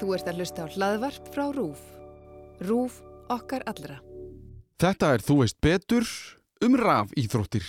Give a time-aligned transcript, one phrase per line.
[0.00, 1.82] Þú ert að hlusta á hlaðvarp frá RÚF.
[2.62, 3.02] RÚF
[3.32, 4.00] okkar allra.
[4.82, 6.08] Þetta er Þú veist betur
[6.64, 7.66] um raf íþróttir.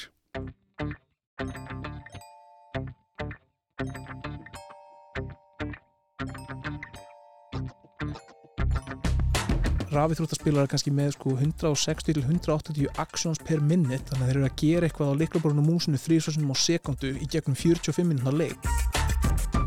[9.94, 14.48] rafíþróttaspilar er kannski með sko 160 til 180 actions per minute þannig að þeir eru
[14.50, 18.83] að gera eitthvað á liklaborunum músinu þrýsvarsunum á sekundu í gegnum 45 minúna leik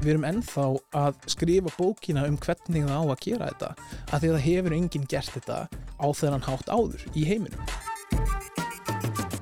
[0.06, 0.64] við erum ennþá
[1.02, 3.70] að skrifa bókina um hvernig það á að gera þetta
[4.06, 7.76] að því að það hefur enginn gert þetta á þennan hátt áður í heiminum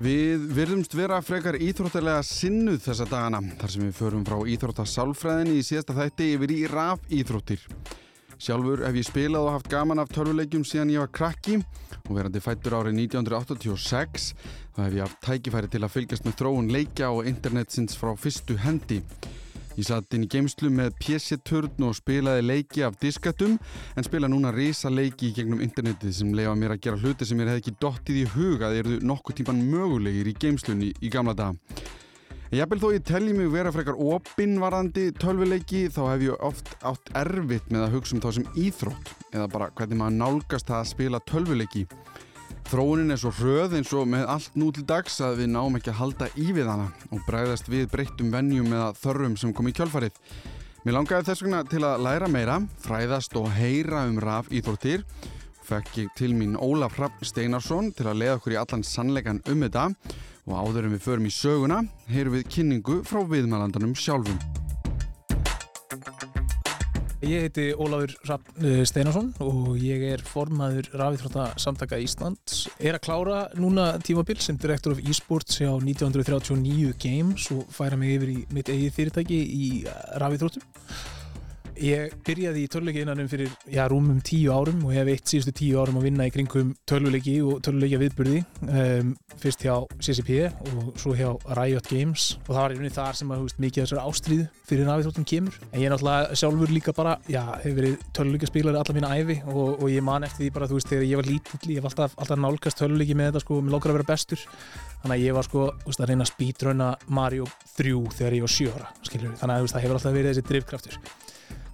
[0.04, 5.64] Við virðumst vera frekar íþróttalega sinnuð þessa dagana þar sem við förum frá íþróttasálfræðinni í
[5.64, 7.62] síðasta þætti yfir í raf íþróttir
[8.44, 11.60] Sjálfur hef ég spilað og haft gaman af törfuleikjum síðan ég var krakki
[12.04, 14.32] og verandi fættur árið 1986
[14.74, 18.58] þá hef ég haft tækifæri til að fylgjast með þróun leikja og internetsins frá fyrstu
[18.60, 19.00] hendi.
[19.74, 23.56] Ég satt inn í geimslu með PC-turn og spilaði leiki af diskatum
[23.98, 27.50] en spila núna risa leiki gegnum internetið sem leifa mér að gera hluti sem mér
[27.50, 31.82] hef ekki dottið í huga þegar þau nokkuð típan mögulegir í geimslunni í gamla daga.
[32.54, 37.66] Jafnvel þó ég telli mig vera frekar opinvarandi tölvuleiki þá hef ég oft átt erfitt
[37.74, 41.22] með að hugsa um þá sem íþrótt eða bara hvernig maður nálgast það að spila
[41.32, 41.82] tölvuleiki.
[42.64, 45.92] Þróunin er svo hröð eins og með allt nú til dags að við náum ekki
[45.92, 49.74] að halda í við hana og bregðast við breyttum vennjum eða þörrum sem kom í
[49.76, 50.16] kjálfarið.
[50.84, 55.04] Mér langaði þess vegna til að læra meira, fræðast og heyra um raf íþróttir
[55.64, 59.64] fekk ég til mín Ólaf Rapp Steinarsson til að leiða okkur í allan sannleikan um
[59.64, 59.86] þetta
[60.44, 64.63] og áður en við förum í söguna heyrum við kynningu frá viðmælandanum sjálfum.
[67.24, 67.72] Ég heiti
[68.28, 72.66] Rapp eh, Steinarsson og ég er formaður Rafíþrótta samtaka Íslands.
[72.76, 78.18] Er að klára núna tímabill sem direktor of e-sports á 1939 Games og færa mig
[78.18, 79.68] yfir í mitt eigið fyrirtæki í
[80.20, 80.68] Rafíþróttum.
[81.82, 85.80] Ég byrjaði í töluleiki innanum fyrir já, rúmum tíu árum og hef eitt síðustu tíu
[85.82, 89.10] árum að vinna í kringum töluleiki og töluleikja viðburði um,
[89.42, 92.28] fyrst hjá CCP og svo hjá Riot Games.
[92.44, 95.58] Og það var einhvern veginn þar sem að veist, mikið þessar ástríð fyrir náviðþróttum kemur.
[95.72, 99.40] En ég er náttúrulega sjálfur líka bara já, hefur verið töluleika spílari alla mína æfi
[99.50, 101.90] og, og ég man eftir því bara þú veist þegar ég var lítill ég var
[101.90, 104.46] alltaf, alltaf nálgast töluleiki með þetta sko, mér lókar að vera bestur.
[105.02, 108.54] Þannig að ég var sko veist, að reyna að spítröna Mario 3 þegar ég var
[108.54, 110.98] 7 ára þannig að veist, það hefur alltaf verið þessi drivkraftur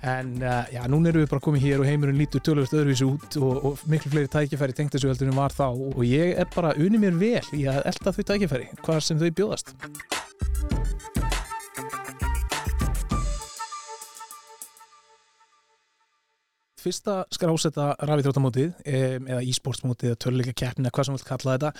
[0.02, 3.36] en uh, já, núna erum við bara komið hér og heimurinn lítur tölvöld öðruvísi út
[3.40, 5.66] og, og miklu fleiri tækifæri tengt þessu heldur en var þá.
[5.68, 9.30] Og ég er bara unni mér vel í að elda þau tækifæri, hvað sem þau
[9.40, 9.74] bjóðast.
[16.80, 21.74] Fyrsta skrásetta rafíþróttamótið eða e-sportsmótið eða töluleika keppin eða hvað sem við vilt kalla þetta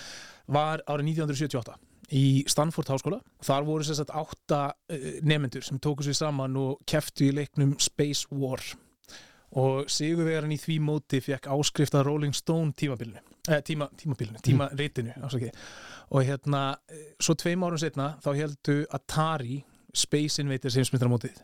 [0.59, 3.19] var árið 1978 í Stanford háskóla.
[3.45, 8.29] Þar voru sérstaklega átta uh, nefnendur sem tóku sér saman og keftu í leiknum Space
[8.31, 8.63] War
[9.59, 15.11] og Sigurvegarinn í því móti fekk áskrift að Rolling Stone tímabilinu, eh, tíma, tímabilinu, tímaritinu
[15.17, 15.49] mm.
[16.15, 16.61] og hérna
[17.19, 19.59] svo tveim árum setna þá heldu Atari
[19.93, 21.39] Space Invaders heimsmyndaramótið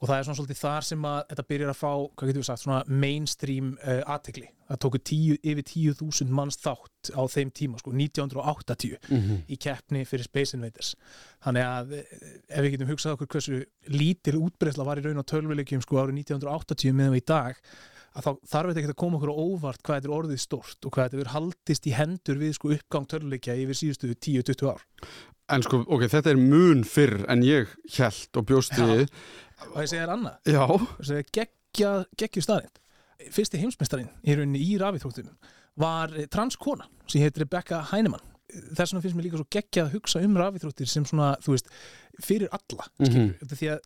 [0.00, 2.48] og það er svona svolítið þar sem að þetta byrjar að fá, hvað getur við
[2.48, 4.50] sagt, svona mainstream uh, aðtegli.
[4.68, 9.40] Það tóku tíu, yfir 10.000 manns þátt á þeim tíma, sko, 1980 mm -hmm.
[9.48, 10.94] í keppni fyrir Space Invaders.
[11.44, 15.28] Þannig að eh, ef við getum hugsað okkur hversu lítil útbreyðsla var í raun og
[15.30, 17.60] tölvuleikjum sko árið 1980 meðan við í dag,
[18.14, 20.86] að þá þarf þetta ekki að koma okkur á óvart hvað þetta er orðið stort
[20.86, 24.84] og hvað þetta er haldist í hendur við sko uppgang tölvuleikja yfir síðustu 10-20 ár.
[25.52, 29.10] En sko, ok, þetta er mun fyrr en ég held og bjóst við.
[29.74, 30.38] Og ég segja þér annað.
[30.48, 30.64] Já.
[31.02, 32.80] það er geggja, geggju staðrind
[33.32, 35.30] fyrsti heimsmeistarin í rauninni í rafíþróttum
[35.80, 40.20] var transkona sem heit Rebecca Heinemann þess vegna finnst mér líka svo geggja að hugsa
[40.24, 41.70] um rafíþróttir sem svona, þú veist,
[42.22, 43.54] fyrir alla mm -hmm.
[43.58, 43.78] því að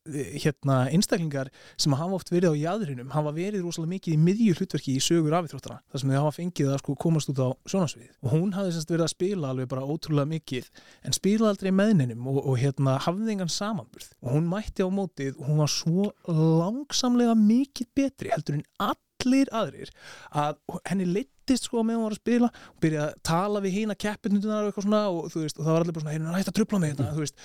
[0.43, 4.97] hérna einstaklingar sem hafa oft verið á jæðrinum hafa verið rosalega mikið í miðju hlutverki
[4.97, 8.31] í sögur rafíþróttara, þar sem þau hafa fengið að sko komast út á sjónasvið og
[8.31, 10.71] hún hafði semst verið að spila alveg bara ótrúlega mikið
[11.05, 14.13] en spila aldrei meðninum og, og hérna hafði engan samanburð.
[14.23, 19.49] Og hún mætti á mótið og hún var svo langsamlega mikið betri heldur en allir
[19.53, 19.91] aðrir
[20.33, 22.50] að henni leitt meittist sko meðan hún var að spila.
[22.74, 26.15] Og byrjaði að tala við hína keppinundunar og og og það var allir bara svona
[26.15, 27.45] hérna hægt að tröfla mig þetta þú veist.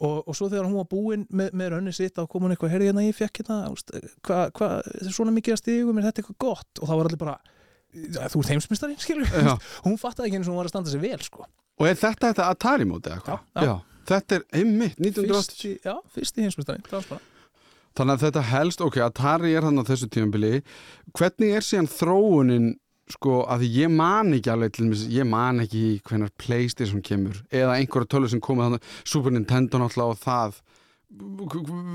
[0.00, 2.88] Og, og svo þegar hún var búinn með, með rönni sitt á komun eitthvað herri
[2.88, 3.58] hérna ég fekk hérna
[4.24, 4.68] hvað hva,
[5.12, 6.70] svona mikið að stígu mér þetta eitthvað gott?
[6.80, 7.34] Og það var allir bara
[8.30, 9.28] þú ert heimsmyndstari skilur
[9.84, 11.44] hún fattaði ekki eins og hún var að standa sig vel sko.
[11.80, 13.82] Og er þetta þetta Atari móti eitthvað?
[14.10, 17.20] Þetta er einmitt 1980 Já, fyrsti heimsmyndstari
[17.98, 20.62] Þannig að þetta helst, ok, Atari er hann á þessu tímanbili
[21.18, 22.70] hvernig er síðan þróunin
[23.10, 27.76] sko að ég man ekki alveg til dæmis, ég man ekki hvernar Playstation kemur eða
[27.80, 30.60] einhverja tölur sem komið þannig, Super Nintendo náttúrulega og það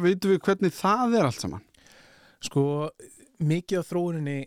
[0.04, 1.62] veitu við hvernig það er allt saman?
[2.44, 2.64] Sko
[3.46, 4.40] mikið af þróuninni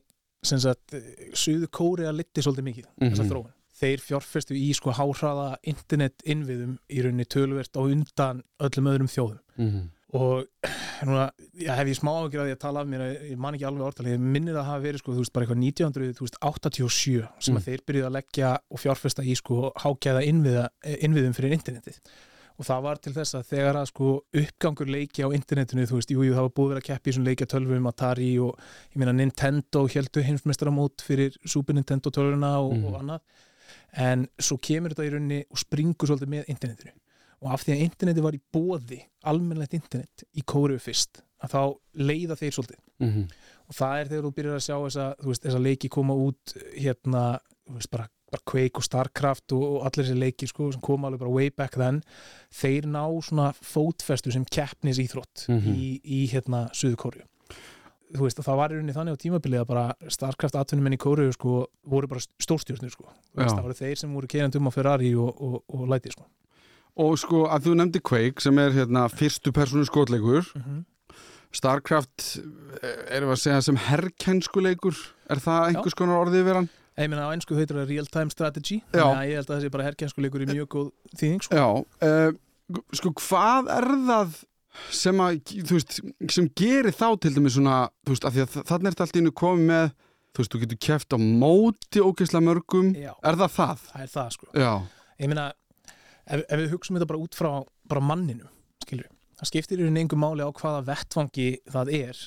[0.45, 0.95] sem sagt,
[1.35, 3.31] Suðu Kórea liti svolítið mikið mm Mhm.
[3.31, 9.09] þróun þeir fjárfestu í sko háhraða internet innviðum í rauninni tölvert á undan öllum öðrum
[9.11, 9.91] þjóðum Mhm.
[10.15, 10.47] Og
[11.09, 11.27] núna,
[11.61, 13.85] já, hef ég smá ágjör að ég að tala af mér, ég man ekki alveg
[13.91, 15.61] orðalið ég minnir að hafa verið sko, þú veist, bara eitthvað
[16.43, 17.67] 1987 sem að Mm.
[17.67, 21.99] þeir byrjuði að leggja og fjárfesta í sko hágæða innviða, eh, innviðum fyrir internetið
[22.59, 26.11] og það var til þess að þegar að sko uppgangur leiki á internetinu, þú veist,
[26.11, 28.59] jú, jú, það var búið að að keppi í svona leikja tölvum, Atari og
[28.91, 32.85] ég meina Nintendo heldu heimsmeistaramót fyrir Super Nintendo tölvuna og, Mhm.
[32.87, 33.21] og annað
[33.93, 36.91] en svo kemur þetta í rauninni og springur svolítið með internetinu
[37.43, 41.63] og af því að interneti var í bóði almennlegt internet í kóru fyrst að þá
[41.95, 43.29] leiða þeir svolítið Mhm.
[43.69, 47.39] og það er þegar þú byrjar að sjá þessa, veist, þessa leiki koma út hérna,
[47.71, 51.21] veist, bara, bara Quake og Starcraft og, og allir þessi leiki sko, sem koma alveg
[51.21, 52.03] bara way back then
[52.51, 55.75] þeir ná svona fótfestu sem keppnis íþrótt Mhm.
[55.77, 57.23] í, í hérna Suðu Kóru
[58.09, 61.31] þú veist, það var í rauninni þannig á tímabilið að bara Starcraft atvinnumenn í Kóru
[61.33, 63.05] sko, voru bara stórstjórnir sko.
[63.37, 66.25] Veist, það voru þeir sem voru kerandum á Ferrari og, og, og læti sko.
[66.99, 70.85] Og sko að þú nefndi Quake sem er hérna fyrstu personu skotleikur mm -hmm.
[71.53, 72.41] Starcraft
[72.83, 74.97] eh, erum við að segja sem herrkennskuleikur
[75.31, 76.69] er það einhvers konar orðið hann?
[76.99, 79.05] Ég meina á einsku heitir það real time strategy Já.
[79.05, 81.55] þannig að ég held að það sé bara herkjænskuleikur í mjög góð þýðing sko.
[81.55, 81.67] Já,
[82.09, 82.33] uh,
[82.99, 84.35] sko hvað er það
[84.95, 86.01] sem að, þú veist,
[86.35, 89.17] sem gerir þá til dæmis svona, þú veist, af því að þannig er þetta allt
[89.17, 89.95] í innu komið með,
[90.35, 93.13] þú veist, þú getur keft á móti ógeðslega mörgum, Já.
[93.23, 93.87] er það það?
[93.93, 94.73] það er það sko Já,
[95.23, 95.47] ég meina,
[96.29, 97.51] ef, ef við hugsaum þetta bara út frá
[97.89, 98.49] bara manninu,
[98.85, 99.09] skilur
[99.39, 102.23] það skiptir í engu máli á hvaða vettfangi það er.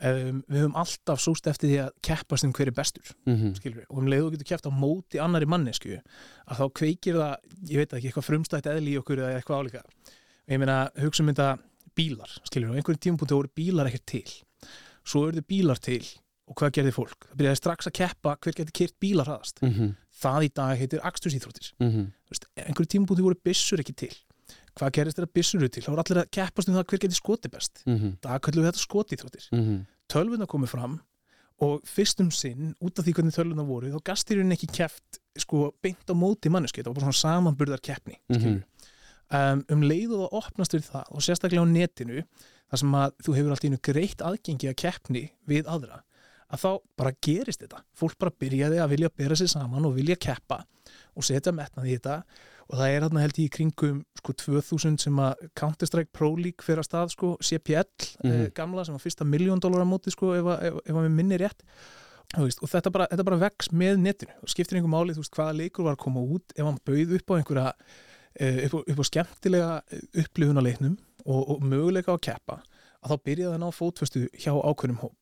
[0.00, 3.82] Um, við höfum alltaf súst eftir því að keppast um hver er bestur, mm skilur
[3.84, 7.34] og um leið þú getur keppt á móti annari mannesku að þá kveikir það,
[7.68, 9.82] ég veit ekki, eitthvað frumstætt eðli í okkur eða eitthvað álíka.
[9.84, 11.50] Og ég meina, hugsaum þetta
[11.92, 14.24] bílar skilur, og einhverjum tímapunktu voru bílar ekkert til.
[15.04, 16.00] Svo eru bílar til
[16.50, 17.28] og hvað gerði fólk?
[17.28, 19.92] Það byrjaði strax að keppa hver getur kyrt bílar hraðast -hmm.
[20.22, 24.14] það í dag heitir akstursýþróttir Mm veist, einhverju tímabúti voru byssur ekki til
[24.78, 27.18] hvað gerist þegar byssur eru til þá voru allir að keppast um það hver getur
[27.18, 28.12] skoti best -hmm.
[28.22, 29.80] það kallum við þetta skotíþróttir -hmm.
[30.08, 31.00] tölvuna komið fram
[31.60, 36.08] og fyrstum sinn, út af því hvernig tölvuna voru þá gastirinn ekki keppt sko, beint
[36.08, 38.62] á móti manneski, það var bara svona samanburðar keppni Mhm.
[39.30, 42.24] um, um leið og það opnast við það og sérstaklega á netinu
[42.70, 46.02] þar sem að þú hefur alltaf einu greitt aðgengi að keppni við aðra
[46.50, 47.82] að þá bara gerist þetta.
[47.94, 50.62] Fólk bara byrjaði að vilja bera sig saman og vilja keppa
[51.16, 52.22] og setja metnað í þetta.
[52.70, 56.62] Og það er þarna held ég í kringum sko 2000 sem að Counter-Strike Pro League
[56.62, 57.86] fyrir að stað sko CPL
[58.22, 58.30] Mhm.
[58.30, 61.06] eh, gamla sem var fyrsta miljón dólar á móti sko ef, að- ef, ef að
[61.08, 61.62] við minni rétt.
[62.38, 64.30] Og, veist, og þetta, bara, þetta bara vex með netinu.
[64.42, 67.14] Og skiptir einhver máli þú veist hvaða leikur var að koma út ef hann bauð
[67.18, 67.72] upp á einhverja
[68.38, 69.82] eh, upp á, upp á skemmtilega
[70.14, 72.62] upplifun á leiknum og, og möguleika á að keppa
[73.02, 75.16] að þá byrjaði hann á fótfestu hjá ákveðnum hóp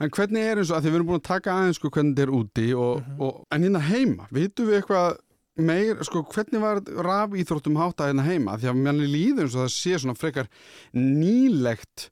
[0.00, 2.14] En hvernig er eins og að því við erum búin að taka aðeins sko hvernig
[2.16, 3.20] þetta er úti og, Mhm.
[3.20, 5.18] og en hérna heima, vitum við eitthvað
[5.58, 9.64] meir, sko hvernig var raf íþróttum hátta hérna heima, því að manni líður eins og
[9.66, 10.48] það sé svona frekar
[10.94, 12.10] nýlegt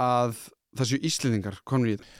[0.00, 0.36] að
[0.76, 2.14] það séu íslendingar komin í þetta.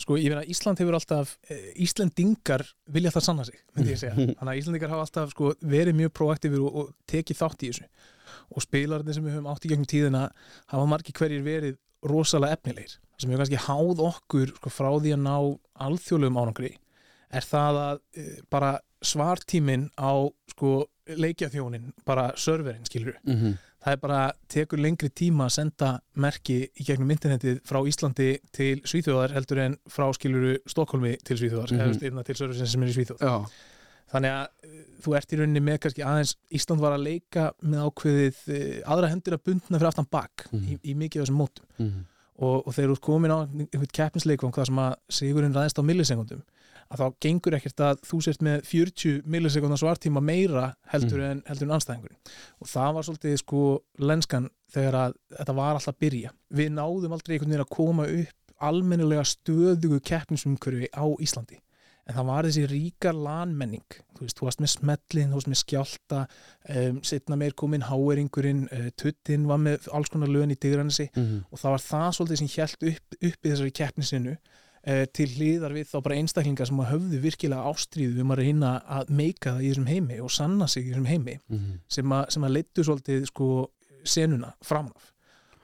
[0.00, 4.14] Sko, ég meina, Ísland hefur alltaf, eh, Íslendingar vilja það sanna sig, myndi ég segja.
[4.16, 7.84] Þannig að Íslendingar hafa alltaf sko, verið mjög proaktífur og, og tekið þátt í þessu.
[8.56, 10.22] Og spilarnir sem við höfum átt í gegnum tíðina
[10.72, 12.98] hafa margir hverjir verið rosalega efnilegir.
[13.18, 15.34] Sem hefur kannski háð okkur sko, frá því að ná
[15.86, 16.70] alþjóðlegum ánangri
[17.30, 18.70] er það að e, bara
[19.02, 20.12] svartíminn á
[20.50, 23.54] sko, leikjaþjónin, bara serverinn, skilur Mm -hmm.
[23.84, 28.82] það er bara tekur lengri tíma að senda merki í gegnum internetið frá Íslandi til
[28.84, 31.80] Svíþjóðar heldur en frá skiluru Stokkólmi til Svíþjóðar Mhm.
[31.80, 33.46] eða veist, einna til Sörfisins sem er í Svíþjóð Já,
[34.12, 37.84] þannig að eh, þú ert í rauninni með kannski aðeins Ísland var að leika með
[37.88, 40.64] ákveðið eh, aðra hendur að bundna fyrir aftan bak Mhm.
[40.66, 41.66] í, í mikið af þessum mótum.
[41.78, 42.06] Mm
[42.40, 45.82] og, og þegar þú ert komin á einhvern keppnisleikvang það sem að sigurinn ræðist á
[45.84, 46.38] millisekundum
[46.90, 51.30] að þá gengur ekkert að þú sért með 40 millisekundar svartíma meira heldur Mhm.
[51.34, 52.16] en, heldur en anstæðingurinn
[52.64, 53.60] og það var svolítið sko
[54.00, 56.30] lenskan þegar að þetta var alltaf að byrja.
[56.50, 61.60] Við náðum aldrei einhvern veginn að koma upp almennilega stöðugu keppnisumhverfi á Íslandi
[62.10, 63.98] en það var þessi ríka lanmenning.
[64.16, 66.22] Þú veist, þú varst með smellin, þú varst með skjálta
[66.76, 71.44] um, setna meir kominn háeringurinn, uh, tuttin var með alls konar lögn í digranesi -hmm.
[71.50, 74.36] og það var það svolítið sem hjælt upp, upp í þessari keppnisinu
[74.82, 79.10] eh, til hlýðar við þá bara einstaklingar sem höfðu virkilega ástríðu um að reyna að
[79.10, 81.40] meika það í þessum heimi og sanna sig í þessum heimi
[81.88, 83.70] sem að, sem að leittu svolítið sko
[84.04, 85.12] senuna framaf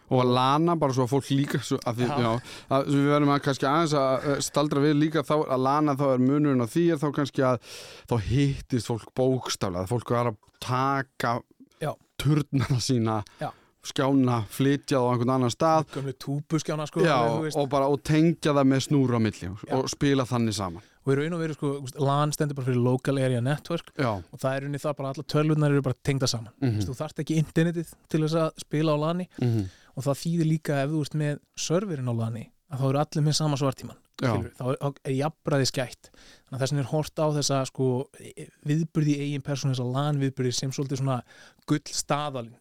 [0.07, 2.17] og að lana bara svo að fólk líka svo að því, Já.
[2.23, 2.33] já.
[2.71, 6.07] að, svo við verðum að kannski aðeins að staldra við líka þá að lana þá
[6.13, 7.61] er munurinn á því er þá kannski að
[8.07, 11.37] þá hittist fólk bókstaflega fólk var að taka
[11.83, 11.93] Já.
[12.23, 13.51] turnana sína Já.
[13.87, 18.85] skjána flytjað á einhvern annan stað gömlu túbuskjána sko og bara og tengja það með
[18.89, 21.73] snúra á milli og, spila þannig saman og í raun og veru sko,
[22.03, 25.27] LAN stendur bara fyrir Local Area Network Já, og það er rauninni það bara alla
[25.35, 26.81] tölvunar eru bara tengda saman mm.
[26.83, 30.83] þú þarft ekki internetið til þess að spila á LANi mhm, og það þýðir líka
[30.83, 34.65] ef þú ert með serverin á LANi að þá eru allir með sama svartíman þá
[34.73, 37.89] er, er jafnbræði skætt þannig að þess vegna er hort á þessa sko,
[38.67, 41.19] viðburði í eigin persónu þessa LAN viðburði sem svolítið svona
[41.69, 42.57] gull staðalinn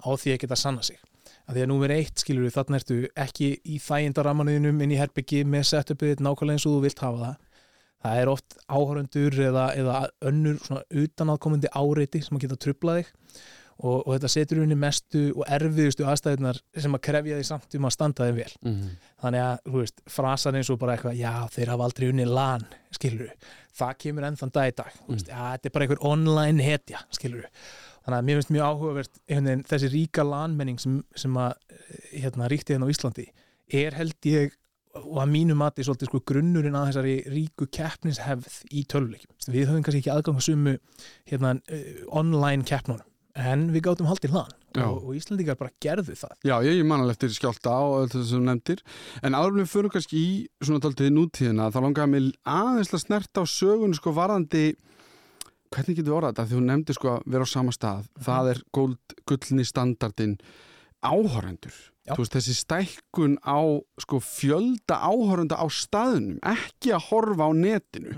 [0.00, 0.98] á því að geta sanna sig.
[1.46, 5.42] Að því að númer eitt skilur við þarna ertu ekki í þægindarammanuðinum inn í herbyggi
[5.48, 7.46] með setupið nákvæmlega eins og þú vilt hafa það.
[8.00, 9.96] Það er oft áhörundur eða, eða
[10.30, 13.10] önnur svona utanaðkomandi áreiti sem að geta trublað þig
[13.80, 17.88] og, og þetta setur unni mestu og erfiðustu aðstæðunar sem að krefja því samt um
[17.88, 18.54] að standa þeim vel.
[18.60, 18.94] Mhm,
[19.24, 22.66] þannig að, þú veist, frasan eins og bara eitthvað, já, þeir hafa aldrei unni LAN
[22.96, 23.30] skilur
[23.80, 24.98] það kemur enn þann dag í dag.
[25.00, 25.14] Mm.
[25.14, 27.48] veist, já, þetta er bara einhver online hetja skilur
[28.00, 32.48] þannig að mér finnst mjög áhugavert veginn, þessi ríka LAN-menning sem, sem að, eh, hérna,
[32.50, 33.26] ríkti hérna á Íslandi
[33.80, 34.56] er held ég
[34.98, 39.84] og að mínu mati svolítið sko grunnurinn að þessari ríku keppnishefð í töluleikjum við höfum
[39.86, 40.40] kannski ekki aðgang
[41.30, 43.06] hérna, uh, online keppnunum
[43.38, 44.84] en við gátum haldið LAN Já.
[44.86, 46.34] og, og Íslandingar bara gerðu það.
[46.46, 48.82] Já, ég, ég man alveg eftir skjálta á þetta sem nefndir.
[49.22, 50.30] En áður við fyrir kannski í
[50.62, 54.64] svona taldið nútíðina þá langaði mig aðeins að snerta á sögun sko varðandi
[55.70, 56.48] hvernig getur við orðað þetta?
[56.50, 58.02] Því þú nefndir sko að vera á sama stað.
[58.10, 58.24] Mhm.
[58.26, 60.36] það er góld, gullni standardin
[62.18, 63.60] veist þessi stækkun á
[64.02, 68.14] sko fjölda áhörenda á staðnum ekki að horfa á netinu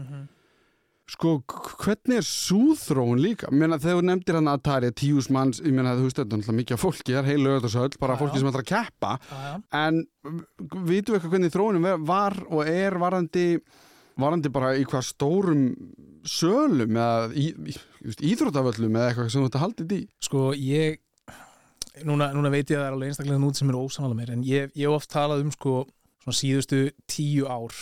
[1.13, 1.35] sko
[1.83, 3.51] hvernig er súþróun líka?
[3.53, 6.41] Ég meina þegar þú nefndir hann Atari tíus manns, ég meina þú veist þetta er
[6.41, 9.15] náttúrulega mikið af fólki, það er heil lögðarsöld bara fólki sem ætlar að keppa.
[9.77, 10.03] En
[10.89, 13.47] vitum við eitthvað hvernig þróunum var- og er varandi
[14.19, 15.63] varandi bara í hvað stórum
[16.29, 21.01] sölum eða í, í, í, íþróttavöllum eða eitthvað sem þú ætti haldið í Sko ég
[22.09, 24.45] núna, núna veit ég að það er alveg einstaklega nút sem eru ósamála mér en
[24.47, 25.75] ég ég hef oft talað um sko
[26.23, 27.75] svona síðustu tíu ár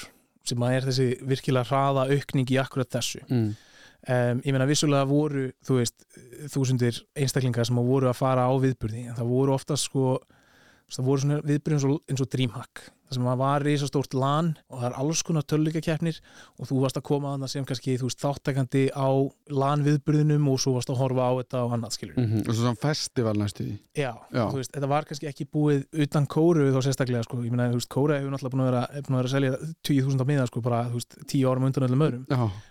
[0.47, 3.49] sem að er þessi virkilega hraða aukning í akkurat þessu mm.
[4.15, 6.07] um, ég meina vissulega voru þú veist
[6.53, 10.17] þúsundir einstaklingar sem voru að fara á viðburði en það voru oftast sko
[10.91, 14.81] það voru svona viðburði eins og, eins og Dreamhack það sem var risastórt LAN og
[14.81, 16.21] það er alls konar töluleikakeppnir
[16.59, 19.09] og þú varst að koma að það sem kannski þú veist þáttakandi á
[19.51, 22.63] LAN viðburðinum og svo varst að horfa á þetta og annað skilur Mm og svo
[22.63, 23.75] svona festival næstu því.
[23.97, 24.45] Já, Já.
[24.51, 27.81] þú veist, þetta var kannski ekki búið utan kóru þá sérstaklega, sko, ég meina, þú
[27.81, 29.53] veist, kóra hefur náttúrulega búin að vera, er búin að vera að selja
[29.89, 32.25] 20.000 á miða, sko, bara, þú veist, 10 árum undan öllum öðrum,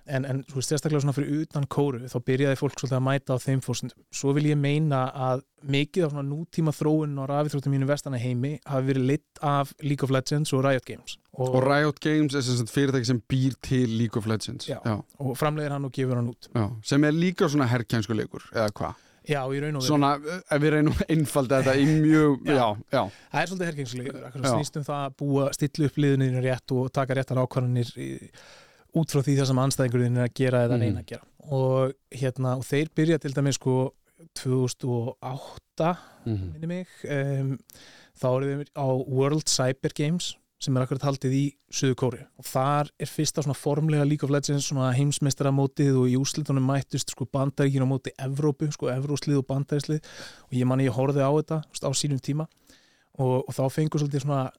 [0.08, 3.36] en, en þú veist, sérstaklega svona fyrir utan kóru, þá byrjaði fólk svolítið að mæta
[3.36, 4.06] á þeim fórsendum.
[4.12, 8.54] Svo vil ég meina að mikið af svona nútíma þróun og rafithróttum mínu vestana heimi
[8.64, 12.42] hafi verið lit af League of Legends og Riot Games og, og Riot Games er
[12.46, 14.78] sem sagt fyrirtæki sem býr til League of Legends Já.
[14.86, 16.50] Já, og framleiðir hann og gefur hann út.
[16.56, 16.66] já.
[16.84, 19.88] sem er líka svona herrkjænsku leikur eða hvað Já, í raun og veru.
[19.92, 20.08] Svona,
[20.50, 22.68] ef við reynum að einfalda þetta í mjög, Já.
[22.96, 24.24] já, Það er svolítið hergengslegur, Já.
[24.30, 27.92] akkur snýst um það að búa, stilla upp liðunir rétt og taka réttar ákvarðanir
[28.98, 31.28] út frá því það sem anstæðingurinn er að gera eða neina að gera.
[31.60, 31.94] Og,
[32.24, 33.76] hérna, og þeir byrja til dæmis sko
[34.42, 35.96] 2008,
[36.26, 36.44] mm.
[36.54, 37.56] minni mig, um,
[38.20, 42.44] þá eru þeir á World Cyber Games sem er akkurat haldið í Suðu Kóri og
[42.44, 47.30] þar er fyrsta svona formlega League of Legends svona heimsmeistaramótið og í úslitunum mættust sko
[47.32, 51.62] bandaríkin á móti Evrópu, sko Evróslið og bandaríslið og ég manni ég horfði á þetta
[51.64, 52.50] á sínum tíma
[53.16, 54.50] og, og þá fengur svolítið svona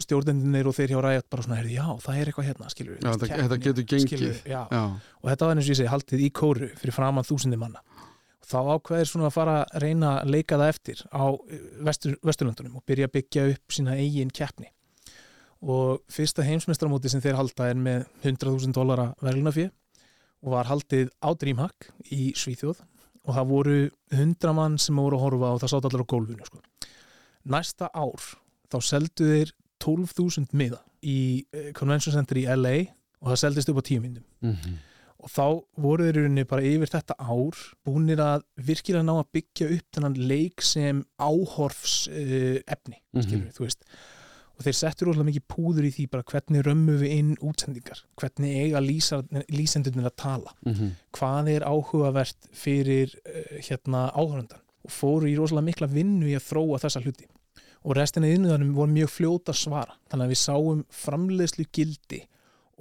[0.00, 3.60] stjórnendinir og þeir hjá ræðat bara svona, já, það er eitthvað hérna, skilur Já, þetta-
[3.66, 4.42] getur gengið.
[4.48, 4.62] já.
[4.64, 4.84] já.
[5.20, 7.84] og þetta var eins og ég segi, haldið í kóru fyrir framann þúsindi manna
[8.50, 12.78] þá ákveðir svona að fara að reyna að leika það eftir á eh, vestur, Vesturlöndunum
[12.80, 14.70] og byrja að byggja upp sína eigin keppni.
[15.60, 19.70] Og fyrsta heimsmeistaramóti sem þeir halda er með 100.000 dólara verðlunafið
[20.40, 22.80] og var haldið á Dreamhack í Svíþjóð
[23.28, 23.80] og það voru
[24.16, 26.62] 100 mann sem voru að horfa og það sátt allir á gólfinu sko.
[27.44, 28.30] næsta ár
[28.72, 29.52] þá seldu þeir
[29.84, 32.76] 12.000 miða í eh, Convention Center í LA
[33.20, 34.24] og það seldist upp á 10 myndum.
[34.40, 34.78] Mm
[35.20, 35.44] og þá
[35.84, 39.96] voru þeir í rauninni bara yfir þetta ár búinir að virkilega ná að byggja upp
[39.96, 43.22] þennan leik sem áhorfs uh, efni Mhm.
[43.26, 43.84] skilur, þú veist.
[44.60, 48.02] Og þeir settur rosalega mikið púður í því bara hvernig römmu við inn útsendingar?
[48.20, 50.52] Hvernig eiga lýsa, lýsendurnir að tala?
[50.66, 50.90] -hmm.
[51.16, 56.44] hvað er áhugavert fyrir uh, hérna áhörundan og fóru í rosalega mikla vinnu í að
[56.50, 57.26] þróa þessa hluti.
[57.84, 59.94] Og restina innuðanum voru mjög fljóta svara.
[60.10, 62.20] Þannig að við sáum framleiðslu gildi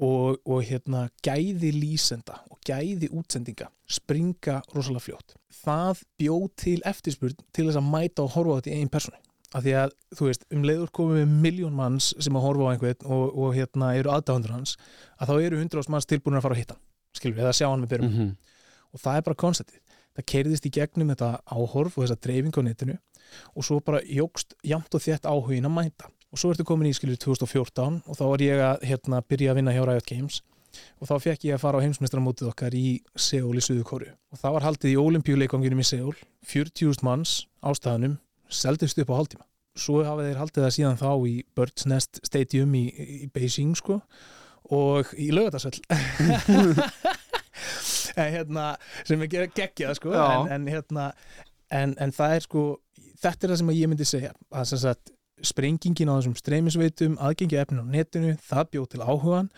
[0.06, 5.36] og, og hérna gæði lýsenda og gæði útsendinga springa rosalega fljótt.
[5.64, 9.26] Það bjóð til eftirspurn til þess að mæta og horfa á þetta í einn personu
[9.50, 12.72] af því að, þú veist, um leiður komum við miljón manns sem að horfa á
[12.76, 14.76] einhvern og, og hérna eru aðdáðundur hans
[15.18, 16.84] að þá eru hundra manns tilbúin að fara að hitta hann,
[17.18, 18.14] skilur við, eða sjá hann með byrjum.
[18.14, 18.36] Mm
[18.94, 22.62] og það er bara konceptið það keiriðist í gegnum þetta áhorf og þessa dreifing á
[22.66, 22.98] netinu
[23.54, 26.96] og svo bara jógst jamt og þétt áhugin að mæta og svo ertu komin í
[26.96, 30.42] skilur 2014 og þá var ég að hérna, byrja að vinna hjá Riot Games.
[31.02, 34.56] Og þá fekk ég að fara á heimsmeistramótið okkar í Seúl í Suðukóru og það
[34.56, 36.14] var haldið í olimpíuleikonginum í Seúl
[36.46, 37.32] 40.000 manns
[37.66, 38.20] ástæðanum
[38.54, 39.48] seldist upp á hálftíma.
[39.80, 42.86] Svo hafa þeir haldið það síðan þá í Birds Nest Stadium í,
[43.26, 43.98] í Beijing sko
[44.70, 45.80] og í lögatarsöll
[48.20, 48.74] hérna
[49.08, 51.10] sem er geggjað sko en, en hérna
[51.74, 52.64] en, en það er sko
[53.22, 55.14] þetta er það sem ég myndi segja að sem sagt
[55.46, 59.50] sprengingin á þessum streymisveitum, aðgengi efnin á netinu, það bjóð til áhugan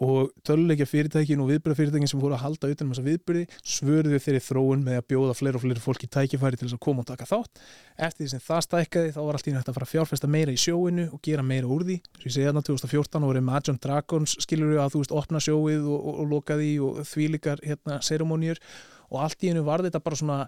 [0.00, 4.42] og töluleikja fyrirtækin og viðbyrða fyrirtækin sem voru að halda utanum þessa viðbyrði svörðu þeirri
[4.46, 7.28] þróun með að bjóða fleiri og fleiri fólki tækifæri til þess að koma og taka
[7.28, 7.64] þátt.
[7.96, 10.54] Eftir því sem það stækkaði þá var allt í nætt að fara að fjárfesta meira
[10.54, 11.98] í sjóinu og gera meira úr því.
[12.16, 15.84] Sem ég segja þarna 2014 voru Magic Dragons skilur við að þú veist opna sjóið
[15.84, 18.00] og, og, og loka því og þvílikar hérna,
[19.10, 20.38] og allt í einu var þetta bara svona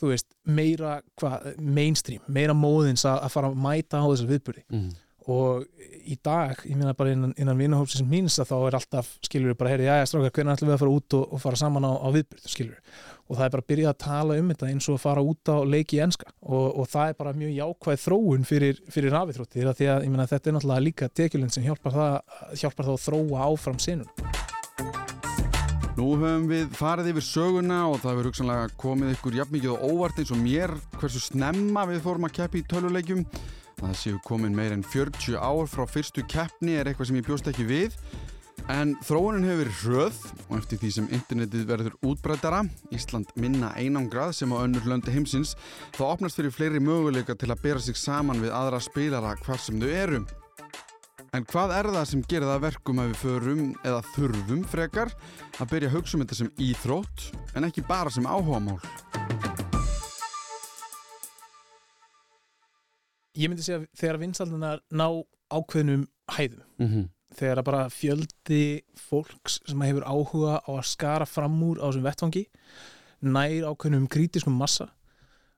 [0.00, 4.64] þú veist, meira hva, mainstream, meira móðins að, að fara að mæta á þessar viðbúri
[4.72, 4.90] mm.
[5.32, 5.66] og
[6.02, 9.58] í dag, ég meina bara innan, innan vinahópsins míns að þá er alltaf, skilur við
[9.60, 11.86] bara, heyri, já, já, strákar, hvernig ætlum við að fara út og, og fara saman
[11.86, 14.68] á, á viðbúri, skilur við og það er bara að byrja að tala um þetta
[14.68, 16.28] eins og að fara út á leiki í enska.
[16.42, 20.28] Og, og það er bara mjög jákvæð þróun fyrir, fyrir rafithróttir því að ég meina
[20.28, 22.18] þetta er náttúrulega líka tekjulinn sem hjálpar það,
[22.60, 24.51] hjálpar það að þróa áfram sinun
[25.92, 29.82] Nú höfum við farið yfir söguna og það hefur hugsanlega komið ykkur jafn mikið og
[29.90, 33.26] óvart eins og mér hversu snemma við fórum að keppi í töluleikjum.
[33.76, 37.52] Það séu komin meir en 40 ár frá fyrstu keppni er eitthvað sem ég bjóst
[37.52, 37.98] ekki við.
[38.72, 42.62] En þróunin hefur hröð og eftir því sem internetið verður útbrættara,
[42.94, 45.58] Ísland minna einangrað sem á önnur löndi heimsins,
[45.92, 49.82] þá opnast fyrir fleiri möguleika til að bera sig saman við aðra spilara hvar sem
[49.82, 50.24] þau eru.
[51.32, 55.12] En hvað er það sem gerir það verkum að við förum eða þurfum frekar
[55.64, 57.22] að byrja að hugsa um þetta sem íþrótt
[57.56, 58.74] en ekki bara sem áhugamál?
[63.32, 65.06] Ég myndi segja að þegar vinsaldunar ná
[65.48, 66.02] ákveðnum
[66.36, 67.06] hæðum, mm -hmm.
[67.38, 72.42] þegar bara fjöldi fólks sem hefur áhuga á að skara fram úr á þessum vettfangi,
[73.24, 74.90] nær ákveðnum krítiskum massa,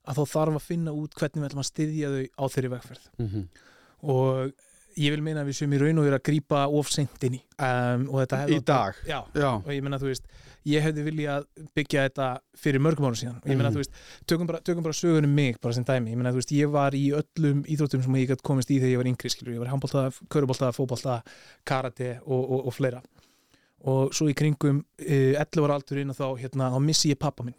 [0.06, 3.10] að þá þarf að finna út hvernig við ætlum að styðja þau á þeirri vegferð.
[3.18, 3.48] Mm -hmm.
[4.14, 4.54] Og
[5.00, 8.61] ég vil meina að við sem í raun og vera að grýpa ofsendinni um, í
[8.64, 8.98] dag?
[9.09, 9.50] Já, já.
[9.59, 10.28] og ég meina að þú veist
[10.68, 12.28] ég hefði viljað byggja þetta
[12.59, 13.40] fyrir mörgum árum síðan.
[13.42, 13.98] Og ég meina að þú veist,
[14.30, 16.70] tökum bara, tökum bara sögunum mig bara sem dæmi, ég meina að þú veist, ég
[16.72, 19.64] var í öllum íþróttum sem ég gæti komist í þegar ég var yngri skilur, ég
[19.64, 21.37] var handbóltað, körubóltað, fóbóltað
[21.68, 23.02] karate og, og, og fleira.
[23.92, 27.44] Og svo í kringum eh, 11 ára aldurinn og þá hérna, þá missi ég pappa
[27.44, 27.59] minn.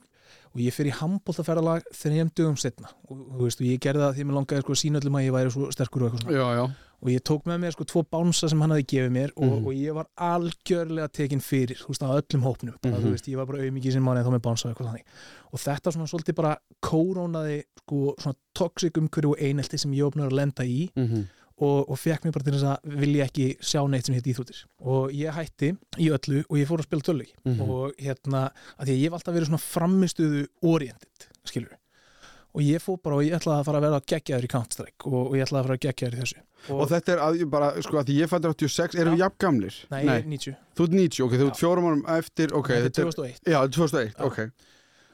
[0.55, 4.23] Og ég fyrir handbóltaferðalag þrejum dögum setna og þú veist, og ég gerði það því
[4.23, 6.37] að mér langaði sko, sína öllum að ég væri svo sterkur og eitthvað svona.
[6.39, 9.33] Já, já og ég tók með mér sko tvo bánsa sem hann hafi gefið mér
[9.35, 9.67] og, mm.
[9.67, 13.05] og ég var algjörlega tekinn fyrir, þú veist, á öllum hópnum bara, mm -hmm.
[13.05, 14.99] þú veist, ég var bara auðmikið sem manni þá með bánsa og,
[15.51, 20.27] og þetta svona svolítið bara kórónaði sko svona toxic umhverju og einelti sem ég opnaði
[20.29, 21.23] að lenda í mm -hmm.
[21.57, 24.65] og, og fekk mér bara til þess að vilja ekki sjá neitt sem hétt íþróttir
[24.79, 27.61] og ég hætti í öllu og ég fór að spila tölviki -hmm.
[27.61, 31.77] og hérna, að ég var alltaf verið svona framistuðu oriented, skilur
[32.55, 35.17] og ég fór bara og ég ætlaði að fara að vera geggjaður í Counter-Strike og,
[35.21, 36.43] og ég ætlaði að fara geggjaður í þessu.
[36.65, 39.79] Og, og þetta er að, bara, sko, að ég fættir 86, erum við jafn gamlir?
[39.91, 42.81] Nei, Nei, ég er 90 Þú ert 90, ok, þú ert fjórum árum eftir okay,
[42.87, 44.25] Þetta er 2001 Já, 2001, já.
[44.29, 44.39] ok.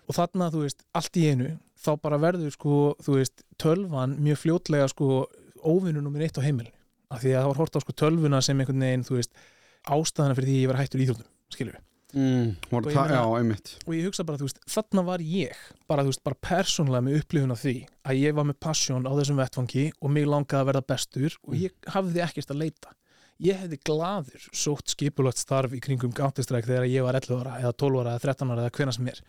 [0.08, 1.52] Og þarna, þú veist, allt í einu
[1.82, 5.26] þá bara verður, sko, þú veist tölvan mjög fljótlega, sko
[5.62, 6.78] óvinnu nummer eitt á heimilinu.
[7.12, 9.48] Af því að það var hort á, sko, tölvuna sem einhvern veginn, þú veist
[9.92, 13.94] ástæðana fyrir því ég var hættur íþjóðnum, skilur við Mm, og, ég meina, já, og
[13.96, 17.54] ég hugsa bara, þú veist, þarna var ég bara, þú veist, bara persónlega með upplifun
[17.56, 20.88] af því að ég var með passjón á þessum vettfangi og mig langaði að verða
[20.92, 21.62] bestur og mm.
[21.62, 22.96] ég hafði ekkert að leita.
[23.42, 27.72] Ég hefði gladur sótt skipulagt starf í kringum gáttistræk þegar ég var 11 ára eða
[27.82, 29.22] 12 ára eða 13 ára eða hvena sem er.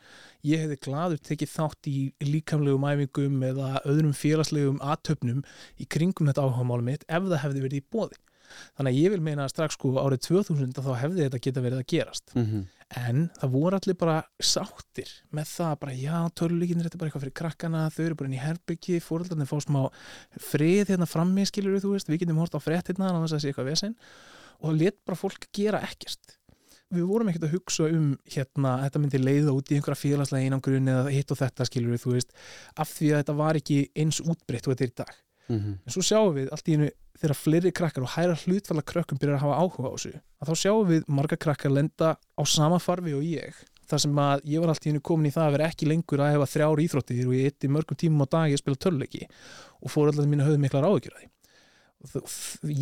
[0.45, 5.41] Ég hefði gladur tekið þátt í líkamlegum æfingum eða öðrum félagslegum aðtöfnum
[5.81, 8.21] í kringum þetta áhugamálum mitt ef það hefði verið í bóði
[8.77, 11.83] þannig að ég vil meina að strax sko árið 2000 þá hefði þetta geta verið
[11.83, 12.35] að gerast.
[12.35, 12.67] Mm -hmm.
[13.03, 17.25] en það voru allir bara sáttir með það bara já, töluleikinir þetta er bara eitthvað
[17.25, 19.83] fyrir krakkana þau eru bara inn í herbyggi, fóröldarnir fá smá
[20.37, 22.09] frið hérna frammi, skilur þú veist.
[22.09, 23.97] Við getum hort á frett hérna, þannig að það sé eitthvað vesen.
[24.61, 26.39] Og það let bara fólk gera ekkert.
[26.93, 30.91] Við vorum ekkert að hugsa um hérna, þetta myndi leiða út í einhverja félagslega einangrun
[30.93, 32.35] eða hitt og þetta, skilur þú veist.
[32.77, 35.15] Af því að þetta var ekki eins útbreytt og þetta er í dag
[35.53, 35.75] mm -hmm.
[35.85, 36.91] en svo sjáum við allt í einu
[37.23, 40.55] þegar fleiri krakkar og hæra hlutfalla krökkum byrjar að hafa áhuga á þessu að þá
[40.63, 43.55] sjáum við marga krakkar lenda á sama farfi og ég
[43.89, 46.23] þar sem að ég var allt í einu komin í það að vera ekki lengur
[46.23, 49.29] að hefa þrjári íþróttir og ég eitt í mörgum tímum á dag ég spila töluleiki
[49.83, 51.31] og fór alltaf mínu höfðu miklar áhugjur að því